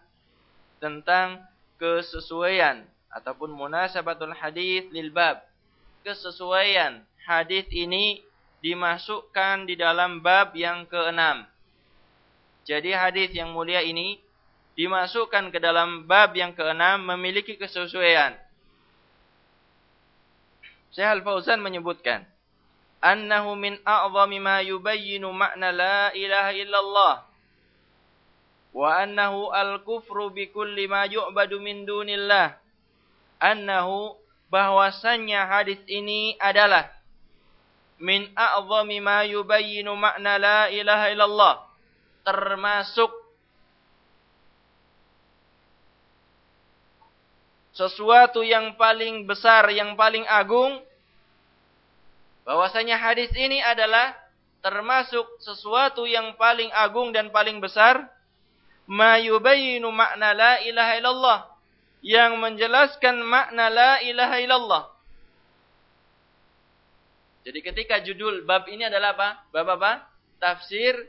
[0.79, 1.43] tentang
[1.75, 5.43] kesesuaian ataupun munasabatul hadis lil bab.
[6.07, 8.23] Kesesuaian hadis ini
[8.63, 11.43] dimasukkan di dalam bab yang keenam.
[12.63, 14.15] Jadi hadis yang mulia ini
[14.79, 18.39] dimasukkan ke dalam bab yang keenam memiliki kesesuaian.
[20.95, 22.23] Syekh Al-Fauzan menyebutkan,
[23.03, 27.26] "Annahu min a'zami ma yubayyinu ma'na la ilaha illallah."
[28.75, 32.55] Wa annahu al-kufru bi kulli ma yu'badu min dunillah.
[33.37, 36.87] Annahu bahwasannya hadis ini adalah
[37.97, 41.55] min a'zami ma yubayyinu ma'na la ilaha illallah.
[42.27, 43.11] Termasuk
[47.77, 50.81] sesuatu yang paling besar, yang paling agung,
[52.41, 54.17] bahwasanya hadis ini adalah
[54.65, 58.09] termasuk sesuatu yang paling agung dan paling besar,
[58.87, 61.39] ma yubayyinu makna la ilaha illallah,
[62.01, 64.83] yang menjelaskan makna la ilaha illallah.
[67.47, 69.29] Jadi ketika judul bab ini adalah apa?
[69.55, 70.03] Bab apa?
[70.35, 70.99] Tafsir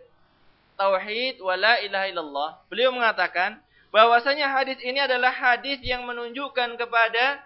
[0.78, 2.50] tauhid wa la ilaha illallah.
[2.70, 3.58] Beliau mengatakan
[3.90, 7.42] bahwasanya hadis ini adalah hadis yang menunjukkan kepada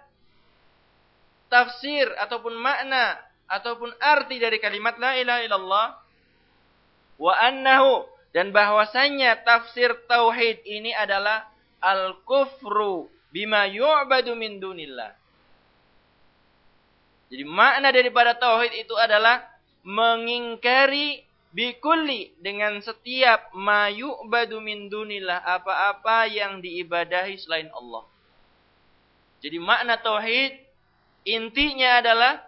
[1.49, 3.17] tafsir ataupun makna
[3.49, 5.87] ataupun arti dari kalimat la ilaha illallah
[7.21, 11.49] wa annahu dan bahwasanya tafsir tauhid ini adalah
[11.81, 15.13] al kufru bima yu'badu min dunillah.
[17.33, 19.41] Jadi makna daripada tauhid itu adalah
[19.85, 24.09] mengingkari Bikulli dengan setiap mayu
[24.65, 28.09] min dunillah apa-apa yang diibadahi selain Allah.
[29.45, 30.57] Jadi makna tauhid
[31.29, 32.41] intinya adalah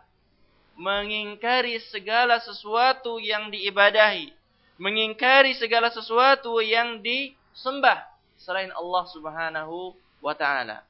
[0.80, 4.32] mengingkari segala sesuatu yang diibadahi,
[4.78, 8.02] mengingkari segala sesuatu yang disembah
[8.38, 10.82] selain Allah Subhanahu wa taala.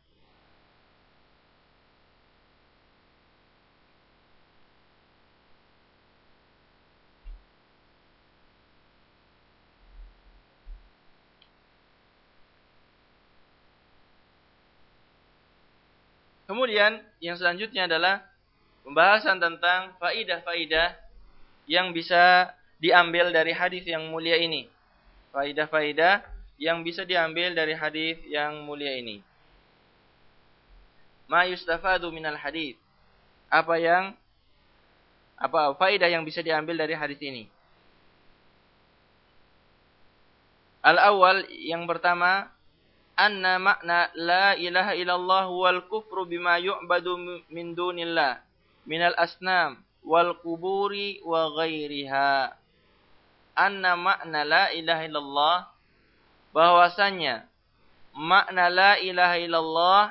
[16.45, 18.35] Kemudian yang selanjutnya adalah
[18.85, 20.93] Pembahasan tentang faidah-faidah
[21.65, 24.71] yang bisa diambil dari hadis yang mulia ini.
[25.35, 26.23] Faidah-faidah
[26.59, 29.21] yang bisa diambil dari hadis yang mulia ini.
[31.27, 32.79] Ma yustafadu minal hadis.
[33.51, 34.15] Apa yang
[35.35, 37.51] apa faidah yang bisa diambil dari hadis ini?
[40.85, 42.53] Al-awwal yang pertama
[43.17, 47.17] anna makna la ilaha illallah wal kufru bima yu'badu
[47.49, 48.43] min dunillah
[48.85, 52.53] minal asnam wal kuburi wa ghairiha
[53.55, 55.57] anna makna la ilaha illallah
[56.55, 57.47] bahwasanya
[58.15, 60.03] makna la ilaha illallah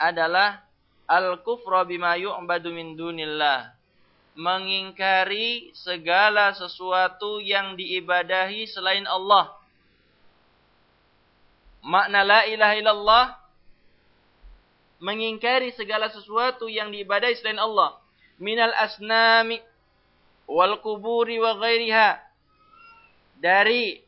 [0.00, 0.64] adalah
[1.08, 3.72] al kufra bima yu'badu min dunillah
[4.36, 9.58] mengingkari segala sesuatu yang diibadahi selain Allah
[11.88, 13.24] Makna la ilaha illallah
[14.98, 17.96] mengingkari segala sesuatu yang diibadai selain Allah.
[18.36, 19.62] Minal asnami
[20.44, 22.27] wal kuburi wa ghairiha.
[23.38, 24.02] Dari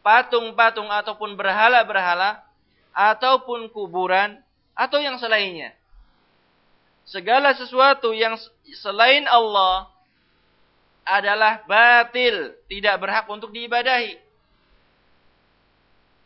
[0.00, 2.42] patung-patung ataupun berhala-berhala
[2.90, 4.40] ataupun kuburan
[4.74, 5.76] atau yang selainnya.
[7.06, 8.38] Segala sesuatu yang
[8.80, 9.90] selain Allah
[11.04, 14.14] adalah batil, tidak berhak untuk diibadahi.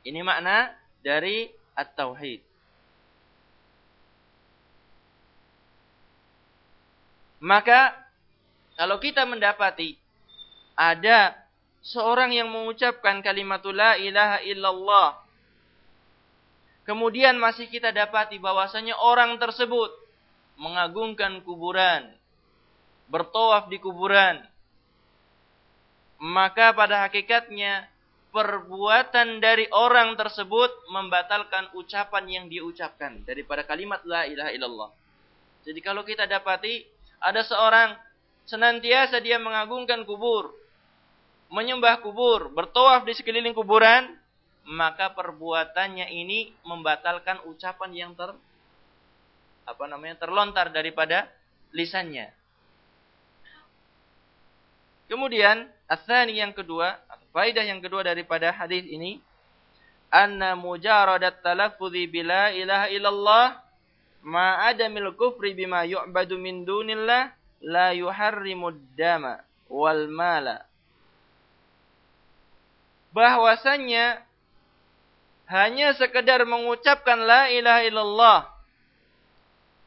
[0.05, 2.45] Ini makna dari at-tauhid.
[7.45, 7.93] Maka
[8.77, 10.01] kalau kita mendapati
[10.77, 11.44] ada
[11.85, 15.21] seorang yang mengucapkan kalimat la ilaha illallah.
[16.89, 19.93] Kemudian masih kita dapati bahwasanya orang tersebut
[20.61, 22.13] mengagungkan kuburan,
[23.09, 24.41] bertawaf di kuburan,
[26.21, 27.89] maka pada hakikatnya
[28.33, 34.91] perbuatan dari orang tersebut membatalkan ucapan yang diucapkan daripada kalimat la ilaha illallah.
[35.65, 36.85] Jadi kalau kita dapati
[37.25, 37.97] ada seorang
[38.45, 40.53] senantiasa dia mengagungkan kubur,
[41.55, 44.11] menyembah kubur, bertawaf di sekeliling kuburan,
[44.67, 48.35] maka perbuatannya ini membatalkan ucapan yang ter
[49.65, 51.31] apa namanya terlontar daripada
[51.71, 52.29] lisannya.
[55.07, 56.99] Kemudian, asani yang kedua,
[57.35, 59.19] Faidah yang kedua daripada hadis ini,
[60.07, 63.47] anna mujaradat talaffudhi bila ilaha illallah
[64.23, 70.63] ma adamil kufri bima yu'badu min dunillah la yuharrimud dama wal mala.
[73.15, 74.27] Bahwasanya
[75.47, 78.39] hanya sekedar mengucapkan la ilaha illallah.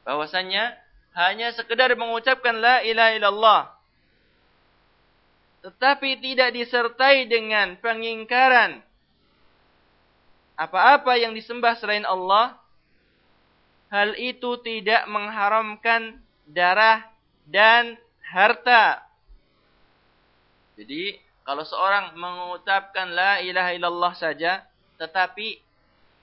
[0.07, 0.79] Bahwasanya
[1.11, 3.61] hanya sekedar mengucapkan la ilaha illallah
[5.67, 8.79] tetapi tidak disertai dengan pengingkaran
[10.55, 12.55] apa-apa yang disembah selain Allah,
[13.93, 16.17] hal itu tidak mengharamkan
[16.47, 17.03] darah
[17.45, 19.05] dan harta.
[20.79, 24.67] Jadi, kalau seorang mengucapkan la ilaha illallah saja,
[24.99, 25.63] tetapi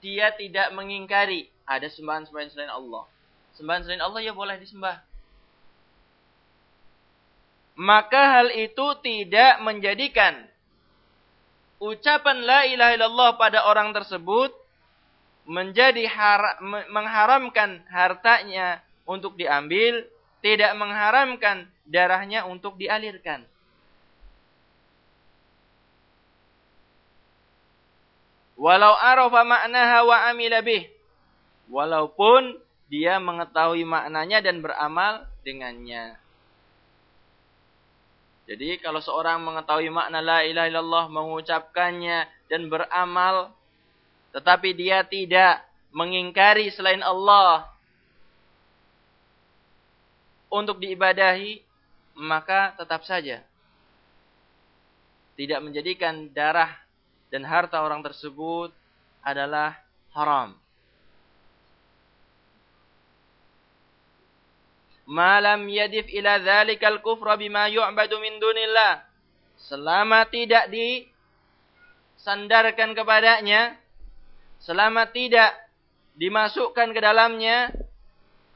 [0.05, 3.09] dia tidak mengingkari ada sembahan-sembahan selain Allah.
[3.57, 5.01] Sembahan selain Allah ya boleh disembah
[7.75, 10.47] maka hal itu tidak menjadikan
[11.83, 14.55] ucapan la ilaha illallah pada orang tersebut
[15.45, 16.57] menjadi har
[16.89, 20.01] mengharamkan hartanya untuk diambil,
[20.41, 23.45] tidak mengharamkan darahnya untuk dialirkan.
[28.55, 30.87] Walau arafa maknaha wa amila bih.
[31.67, 32.55] Walaupun
[32.87, 36.15] dia mengetahui maknanya dan beramal dengannya.
[38.45, 43.49] Jadi kalau seorang mengetahui makna la ilaha illallah, mengucapkannya dan beramal,
[44.37, 47.65] tetapi dia tidak mengingkari selain Allah
[50.53, 51.65] untuk diibadahi,
[52.21, 53.41] maka tetap saja
[55.35, 56.84] tidak menjadikan darah
[57.33, 58.69] dan harta orang tersebut
[59.25, 59.77] adalah
[60.13, 60.55] haram.
[65.05, 69.05] malam yadif ila dzalikal kufra bima yu'badu min dunillah
[69.69, 70.65] selama tidak
[72.17, 73.77] disandarkan kepadanya
[74.65, 75.53] selama tidak
[76.17, 77.69] dimasukkan ke dalamnya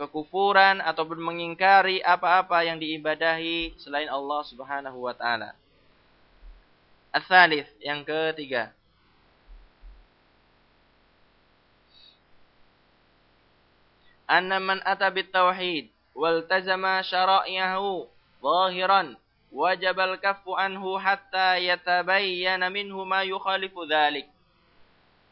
[0.01, 5.58] kekufuran ataupun mengingkari apa-apa yang diibadahi selain Allah Subhanahu wa taala.
[7.09, 8.69] Asalis, yang ketiga.
[14.29, 18.05] Anna man ata tauhid waltazama syara'iyahu
[18.45, 19.17] zahiran
[19.49, 24.29] wajabal kafu anhu hatta yatabayyana minhu ma yukhalifu dhalik.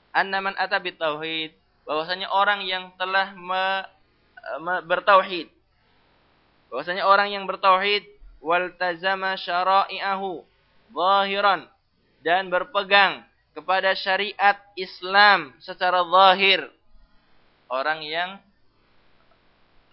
[0.10, 1.54] Anna man ata tauhid
[1.86, 3.64] bahwasanya orang yang telah me,
[4.66, 5.54] me, bertauhid
[6.74, 8.02] bahwasanya orang yang bertauhid
[8.42, 10.42] waltazama syara'iyahu
[10.92, 11.68] zahiran
[12.24, 13.24] dan berpegang
[13.56, 16.68] kepada syariat Islam secara zahir.
[17.68, 18.40] Orang yang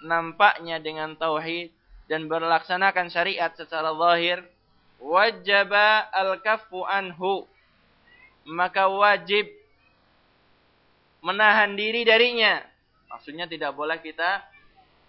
[0.04, 1.74] nampaknya dengan tauhid
[2.06, 4.44] dan berlaksanakan syariat secara zahir
[5.00, 7.48] wajaba al-kaffu anhu.
[8.44, 9.48] Maka wajib
[11.24, 12.60] menahan diri darinya.
[13.08, 14.44] Maksudnya tidak boleh kita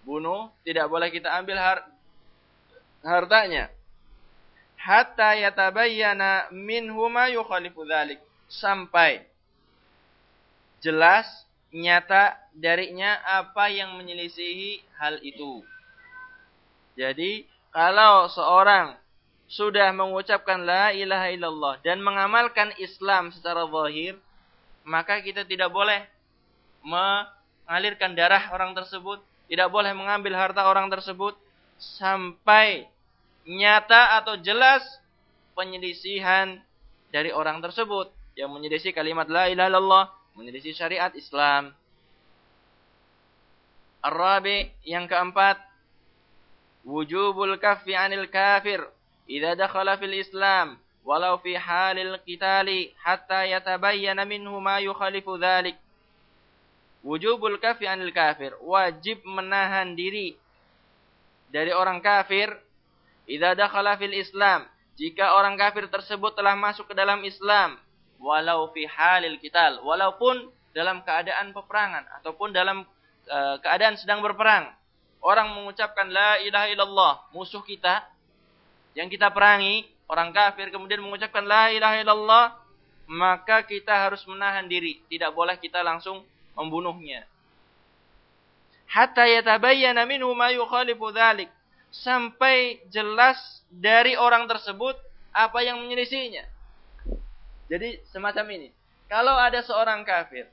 [0.06, 1.82] bunuh tidak boleh kita ambil har
[3.02, 3.74] hartanya
[4.86, 9.26] hatta yatabayyana minhu ma yukhalifu dzalik sampai
[10.86, 11.26] jelas
[11.74, 15.66] nyata darinya apa yang menyelisihi hal itu.
[16.94, 18.96] Jadi kalau seorang
[19.50, 24.16] sudah mengucapkan la ilaha illallah dan mengamalkan Islam secara zahir,
[24.86, 26.06] maka kita tidak boleh
[26.86, 29.20] mengalirkan darah orang tersebut,
[29.50, 31.36] tidak boleh mengambil harta orang tersebut
[31.76, 32.88] sampai
[33.46, 34.82] nyata atau jelas
[35.54, 36.60] penyelisihan
[37.14, 41.72] dari orang tersebut yang menyelisih kalimat la ilaha illallah, menyelisih syariat Islam.
[44.04, 45.58] Arabi yang keempat,
[46.86, 48.86] wujubul kaffi anil kafir
[49.26, 55.74] idza dakhala fil Islam walau fi halil qitali hatta yatabayyana minhu ma yukhalifu dhalik
[57.02, 60.38] wujubul kaffi anil kafir wajib menahan diri
[61.50, 62.54] dari orang kafir
[63.26, 64.66] idza dakhala fil Islam
[64.96, 67.78] jika orang kafir tersebut telah masuk ke dalam Islam
[68.22, 72.84] walau fi halil qital walaupun dalam keadaan peperangan ataupun dalam
[73.28, 74.72] uh, keadaan sedang berperang
[75.26, 78.06] orang mengucapkan la ilaha illallah, musuh kita
[78.94, 82.46] yang kita perangi, orang kafir kemudian mengucapkan la ilaha illallah,
[83.10, 86.22] maka kita harus menahan diri, tidak boleh kita langsung
[86.54, 87.26] membunuhnya.
[88.86, 91.50] Hatta yatabayyana minhu ma yukhalifu dzalik.
[92.04, 95.00] Sampai jelas dari orang tersebut
[95.32, 96.44] apa yang menyelisihinya.
[97.72, 98.70] Jadi semacam ini.
[99.08, 100.50] Kalau ada seorang kafir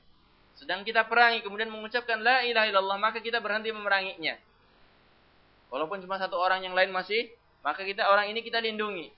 [0.53, 4.37] sedang kita perangi kemudian mengucapkan la ilaha illallah maka kita berhenti memeranginya.
[5.73, 7.33] Walaupun cuma satu orang yang lain masih,
[7.65, 9.09] maka kita orang ini kita lindungi.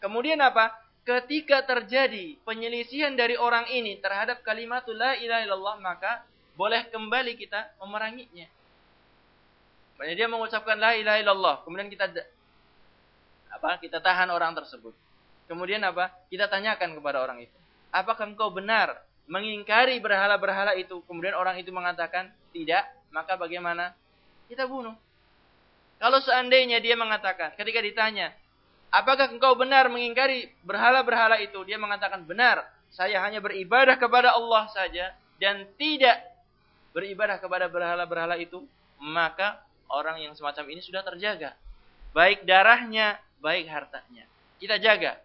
[0.00, 0.72] Kemudian apa?
[1.04, 6.24] Ketika terjadi penyelisihan dari orang ini terhadap kalimat la ilaha illallah, maka
[6.56, 8.48] boleh kembali kita memeranginya.
[9.98, 12.06] Makanya dia mengucapkan la ilaha illallah, kemudian kita
[13.50, 13.82] apa?
[13.82, 14.94] Kita tahan orang tersebut.
[15.50, 16.14] Kemudian apa?
[16.30, 17.56] Kita tanyakan kepada orang itu,
[17.90, 18.94] apakah engkau benar
[19.26, 21.02] mengingkari berhala-berhala itu?
[21.10, 23.90] Kemudian orang itu mengatakan tidak, maka bagaimana?
[24.46, 24.94] Kita bunuh.
[25.98, 28.30] Kalau seandainya dia mengatakan, ketika ditanya,
[28.94, 31.58] apakah engkau benar mengingkari berhala-berhala itu?
[31.66, 32.62] Dia mengatakan, benar,
[32.94, 35.10] saya hanya beribadah kepada Allah saja
[35.42, 36.22] dan tidak
[36.94, 38.62] beribadah kepada berhala-berhala itu.
[38.98, 39.58] Maka
[39.88, 41.56] orang yang semacam ini sudah terjaga.
[42.12, 44.24] Baik darahnya, baik hartanya.
[44.60, 45.20] Kita jaga.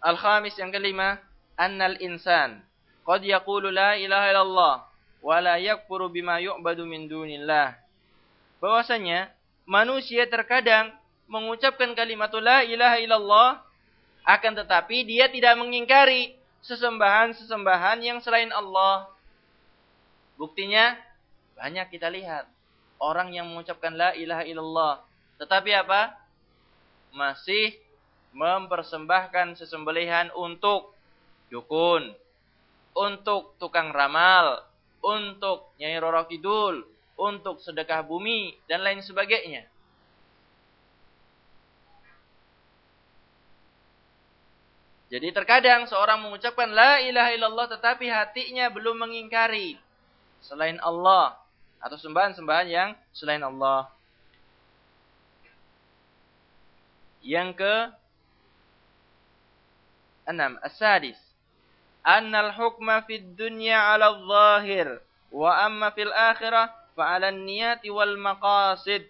[0.00, 1.20] Al-khamis yang kelima,
[1.60, 2.64] annal insan
[3.04, 4.74] qad yaqulu la ilaha illallah
[5.20, 7.76] wa la yakfuru bima yu'badu min dunillah.
[8.64, 9.28] Bahwasanya
[9.68, 10.96] manusia terkadang
[11.28, 13.48] mengucapkan kalimat la ilaha illallah
[14.24, 19.08] akan tetapi dia tidak mengingkari sesembahan-sesembahan yang selain Allah.
[20.36, 20.96] Buktinya
[21.56, 22.48] banyak kita lihat
[23.00, 24.94] orang yang mengucapkan la ilaha illallah
[25.40, 26.12] tetapi apa?
[27.16, 27.72] Masih
[28.36, 30.92] mempersembahkan sesembelihan untuk
[31.48, 32.12] dukun,
[32.92, 34.60] untuk tukang ramal,
[35.00, 36.84] untuk Nyai Roro Kidul,
[37.16, 39.64] untuk sedekah bumi dan lain sebagainya.
[45.10, 49.74] Jadi terkadang seorang mengucapkan la ilaha illallah tetapi hatinya belum mengingkari
[50.38, 51.34] selain Allah
[51.82, 53.90] atau sembahan-sembahan yang selain Allah.
[57.26, 57.74] Yang ke
[60.30, 61.18] enam, asadis.
[62.06, 65.02] Annal hukma fid dunya ala zahir
[65.34, 69.04] wa amma fil akhirah fa ala niyati wal maqasid.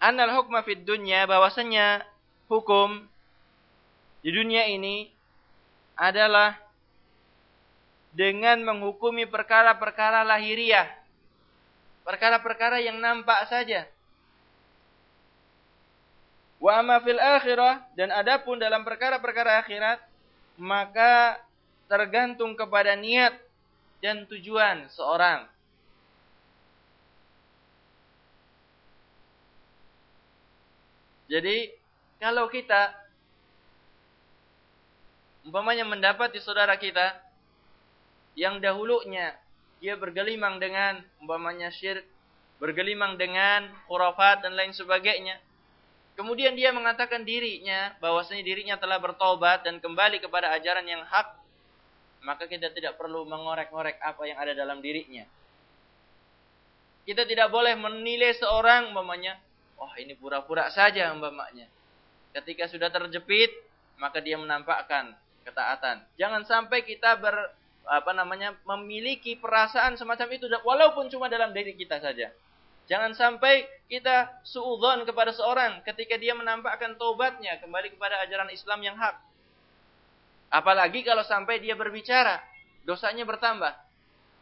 [0.00, 2.02] Annal hukma fid dunya bahwasanya
[2.50, 3.11] hukum
[4.22, 5.10] di dunia ini
[5.98, 6.54] adalah
[8.14, 10.86] dengan menghukumi perkara-perkara lahiriah.
[12.06, 13.86] Perkara-perkara yang nampak saja.
[16.62, 19.98] Wa amma fil akhirah dan adapun dalam perkara-perkara akhirat
[20.54, 21.42] maka
[21.90, 23.34] tergantung kepada niat
[23.98, 25.50] dan tujuan seorang.
[31.26, 31.74] Jadi
[32.22, 33.01] kalau kita
[35.46, 37.18] umpamanya mendapati saudara kita
[38.38, 39.36] yang dahulunya
[39.82, 42.06] dia bergelimang dengan umpamanya syirik,
[42.62, 45.42] bergelimang dengan khurafat dan lain sebagainya.
[46.14, 51.34] Kemudian dia mengatakan dirinya bahwasanya dirinya telah bertobat dan kembali kepada ajaran yang hak,
[52.22, 55.26] maka kita tidak perlu mengorek-ngorek apa yang ada dalam dirinya.
[57.02, 59.34] Kita tidak boleh menilai seorang umpamanya,
[59.74, 61.66] wah oh, ini pura-pura saja umpamanya.
[62.30, 63.50] Ketika sudah terjepit,
[63.98, 66.02] maka dia menampakkan ketaatan.
[66.16, 67.34] Jangan sampai kita ber
[67.82, 72.30] apa namanya memiliki perasaan semacam itu walaupun cuma dalam diri kita saja.
[72.90, 78.96] Jangan sampai kita suudzon kepada seorang ketika dia menampakkan tobatnya kembali kepada ajaran Islam yang
[78.98, 79.16] hak.
[80.52, 82.42] Apalagi kalau sampai dia berbicara,
[82.84, 83.72] dosanya bertambah.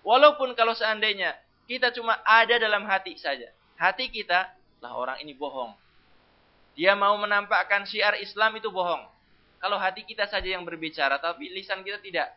[0.03, 1.37] Walaupun kalau seandainya
[1.69, 3.53] kita cuma ada dalam hati saja.
[3.79, 4.51] Hati kita,
[4.83, 5.77] lah orang ini bohong.
[6.75, 9.05] Dia mau menampakkan syiar Islam itu bohong.
[9.61, 12.33] Kalau hati kita saja yang berbicara, tapi lisan kita tidak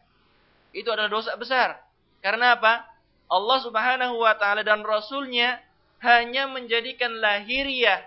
[0.74, 1.78] itu adalah dosa besar.
[2.20, 2.84] Karena apa?
[3.30, 5.62] Allah Subhanahu wa taala dan rasulnya
[6.04, 8.02] hanya menjadikan lahiriah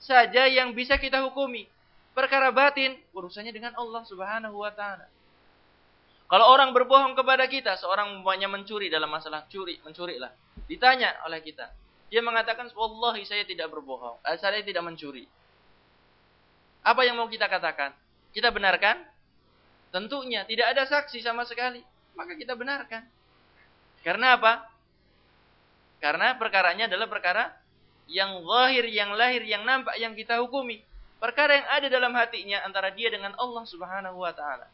[0.00, 1.68] saja yang bisa kita hukumi.
[2.16, 5.06] Perkara batin urusannya dengan Allah Subhanahu wa taala.
[6.30, 10.30] Kalau orang berbohong kepada kita, seorang umpamanya mencuri dalam masalah curi, mencuri lah.
[10.70, 11.74] Ditanya oleh kita.
[12.06, 14.22] Dia mengatakan, Wallahi saya tidak berbohong.
[14.22, 15.26] Eh, saya tidak mencuri.
[16.86, 17.90] Apa yang mau kita katakan?
[18.30, 19.02] Kita benarkan?
[19.90, 21.82] Tentunya tidak ada saksi sama sekali.
[22.14, 23.02] Maka kita benarkan.
[24.06, 24.66] Karena apa?
[26.00, 27.52] Karena perkaranya adalah perkara
[28.10, 30.82] yang zahir, yang lahir, yang nampak, yang kita hukumi.
[31.20, 34.66] Perkara yang ada dalam hatinya antara dia dengan Allah Subhanahu wa taala.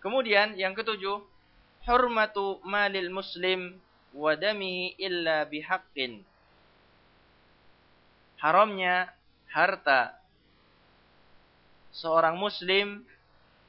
[0.00, 1.20] Kemudian yang ketujuh,
[1.84, 3.76] hurmatu malil muslim
[4.16, 6.24] wa damihi illa bihaqqin.
[8.40, 9.12] Haramnya
[9.52, 10.23] harta
[11.94, 13.06] seorang muslim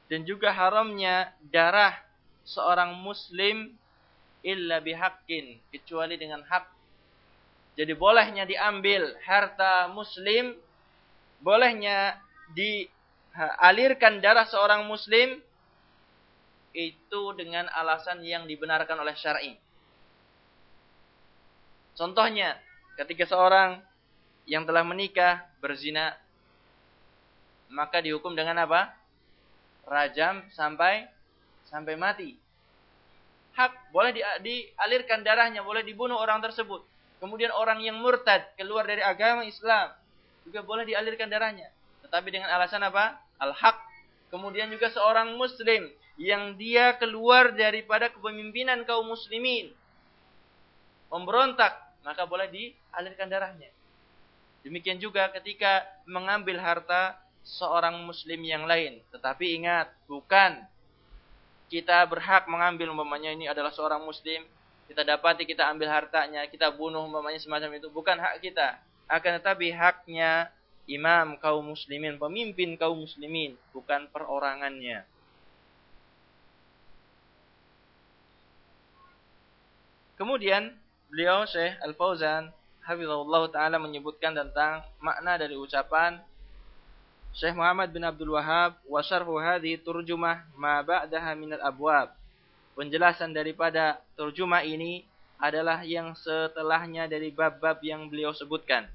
[0.09, 1.93] dan juga haramnya darah
[2.45, 3.73] seorang muslim
[4.41, 6.65] illa bihaqqin kecuali dengan hak.
[7.76, 10.57] Jadi bolehnya diambil harta muslim,
[11.41, 12.17] bolehnya
[12.53, 15.41] dialirkan darah seorang muslim
[16.76, 19.55] itu dengan alasan yang dibenarkan oleh syar'i.
[21.95, 22.59] Contohnya,
[22.99, 23.80] ketika seorang
[24.45, 26.13] yang telah menikah berzina
[27.72, 28.93] maka dihukum dengan apa?
[29.86, 31.05] Rajam sampai
[31.70, 32.38] sampai mati.
[33.55, 36.84] Hak boleh di, dialirkan darahnya, boleh dibunuh orang tersebut.
[37.24, 39.95] Kemudian orang yang murtad keluar dari agama Islam
[40.43, 41.72] juga boleh dialirkan darahnya.
[42.05, 43.18] Tetapi dengan alasan apa?
[43.41, 43.78] Al-haq.
[44.30, 45.88] Kemudian juga seorang muslim
[46.20, 49.72] yang dia keluar daripada kepemimpinan kaum muslimin.
[51.09, 51.72] Memberontak,
[52.03, 53.72] maka boleh dialirkan darahnya.
[54.66, 58.99] Demikian juga ketika mengambil harta seorang muslim yang lain.
[59.13, 60.65] Tetapi ingat, bukan
[61.69, 64.43] kita berhak mengambil umpamanya ini adalah seorang muslim,
[64.89, 68.81] kita dapati kita ambil hartanya, kita bunuh umpamanya semacam itu, bukan hak kita.
[69.05, 70.49] Akan tetapi haknya
[70.89, 75.05] imam kaum muslimin, pemimpin kaum muslimin, bukan perorangannya.
[80.15, 80.71] Kemudian
[81.11, 82.49] beliau Syekh Al-Fauzan
[82.85, 86.21] Hafizahullah Ta'ala menyebutkan tentang makna dari ucapan
[87.36, 92.15] Syekh Muhammad bin Abdul Wahab wa syarhu hadhi turjumah ma ba'daha minal abwab.
[92.79, 95.03] Penjelasan daripada turjumah ini
[95.36, 98.88] adalah yang setelahnya dari bab-bab yang beliau sebutkan.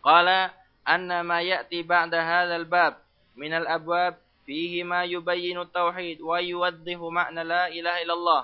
[0.00, 0.56] Qala
[0.88, 2.96] anna ma ya'ti ba'da hadzal bab
[3.36, 4.16] minal abwab
[4.48, 8.42] fihi ma yubayyinu tauhid wa yuwaddihu ma'na la ilaha illallah.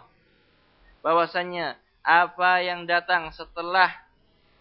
[1.01, 3.97] Bahwasanya apa yang datang setelah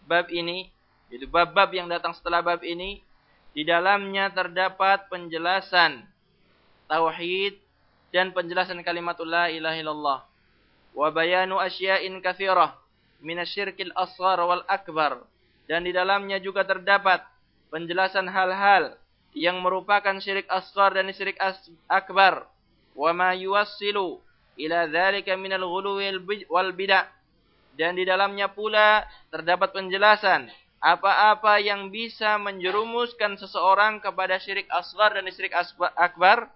[0.08, 0.72] bab ini,
[1.12, 3.04] itu bab-bab yang datang setelah bab ini
[3.58, 6.06] di dalamnya terdapat penjelasan
[6.86, 7.58] tauhid
[8.14, 10.18] dan penjelasan kalimat la ilaha illallah.
[10.94, 12.78] Wa bayanu asya'in katsirah
[13.18, 15.26] minasyirkil asghar wal akbar.
[15.66, 17.18] Dan di dalamnya juga terdapat
[17.74, 18.94] penjelasan hal-hal
[19.34, 21.34] yang merupakan syirik asghar dan syirik
[21.90, 22.46] akbar.
[22.94, 24.22] Wa ma yuwassilu
[24.54, 26.14] ila dzalika minal ghuluwi
[26.46, 27.10] wal bid'ah.
[27.74, 29.02] Dan di dalamnya pula
[29.34, 30.46] terdapat penjelasan
[30.78, 35.54] apa-apa yang bisa menjerumuskan seseorang kepada syirik asgar dan syirik
[35.98, 36.50] akbar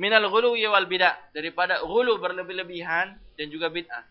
[0.00, 4.04] minal ghuluwi wal bid'ah daripada ghulu berlebih-lebihan dan juga bid'ah.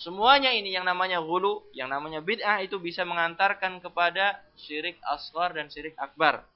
[0.00, 5.68] Semuanya ini yang namanya ghulu, yang namanya bid'ah itu bisa mengantarkan kepada syirik asgar dan
[5.68, 6.46] syirik akbar.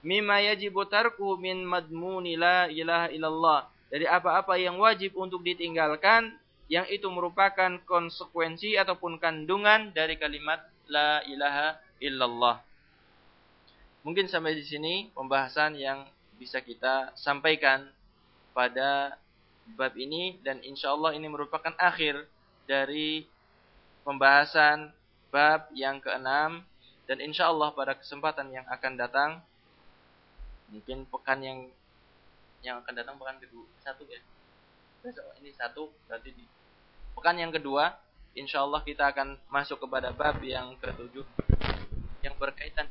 [0.00, 3.60] Mimma yajibu tarku min madmuni la ilaha illallah.
[3.90, 6.30] Dari apa-apa yang wajib untuk ditinggalkan
[6.70, 12.58] yang itu merupakan konsekuensi ataupun kandungan dari kalimat la ilaha illallah.
[14.02, 16.02] Mungkin sampai di sini pembahasan yang
[16.34, 17.86] bisa kita sampaikan
[18.50, 19.14] pada
[19.78, 22.26] bab ini dan insya Allah ini merupakan akhir
[22.66, 23.22] dari
[24.02, 24.90] pembahasan
[25.30, 26.66] bab yang keenam
[27.06, 29.30] dan insya Allah pada kesempatan yang akan datang
[30.70, 31.58] mungkin pekan yang
[32.62, 34.18] yang akan datang pekan kedua satu ya
[35.38, 36.44] ini satu berarti di
[37.14, 37.94] pekan yang kedua
[38.34, 41.26] insya Allah kita akan masuk kepada bab yang ketujuh
[42.22, 42.86] yang berkaitan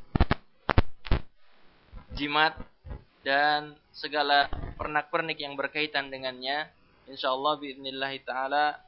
[2.14, 2.58] jimat
[3.22, 6.68] dan segala pernak-pernik yang berkaitan dengannya.
[7.08, 8.80] Insyaallah biidznillah taala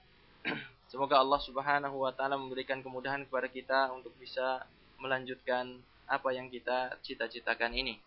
[0.92, 4.66] semoga Allah Subhanahu wa taala memberikan kemudahan kepada kita untuk bisa
[5.00, 7.98] melanjutkan apa yang kita cita-citakan ini.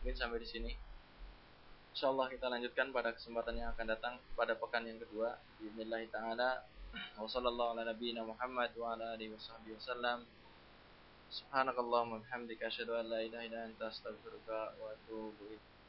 [0.00, 0.72] Mungkin sampai di sini.
[1.90, 5.36] Insyaallah kita lanjutkan pada kesempatan yang akan datang pada pekan yang kedua.
[5.58, 6.06] Bismillah
[6.92, 7.22] taala.
[7.22, 10.26] Wa sallallahu ala nabiyyina Muhammad wa ala alihi wasallam.
[11.30, 15.79] Subhanakallahumma bihamdika asyhadu an la ilaha illa anta astaghfiruka wa atubu ilaik.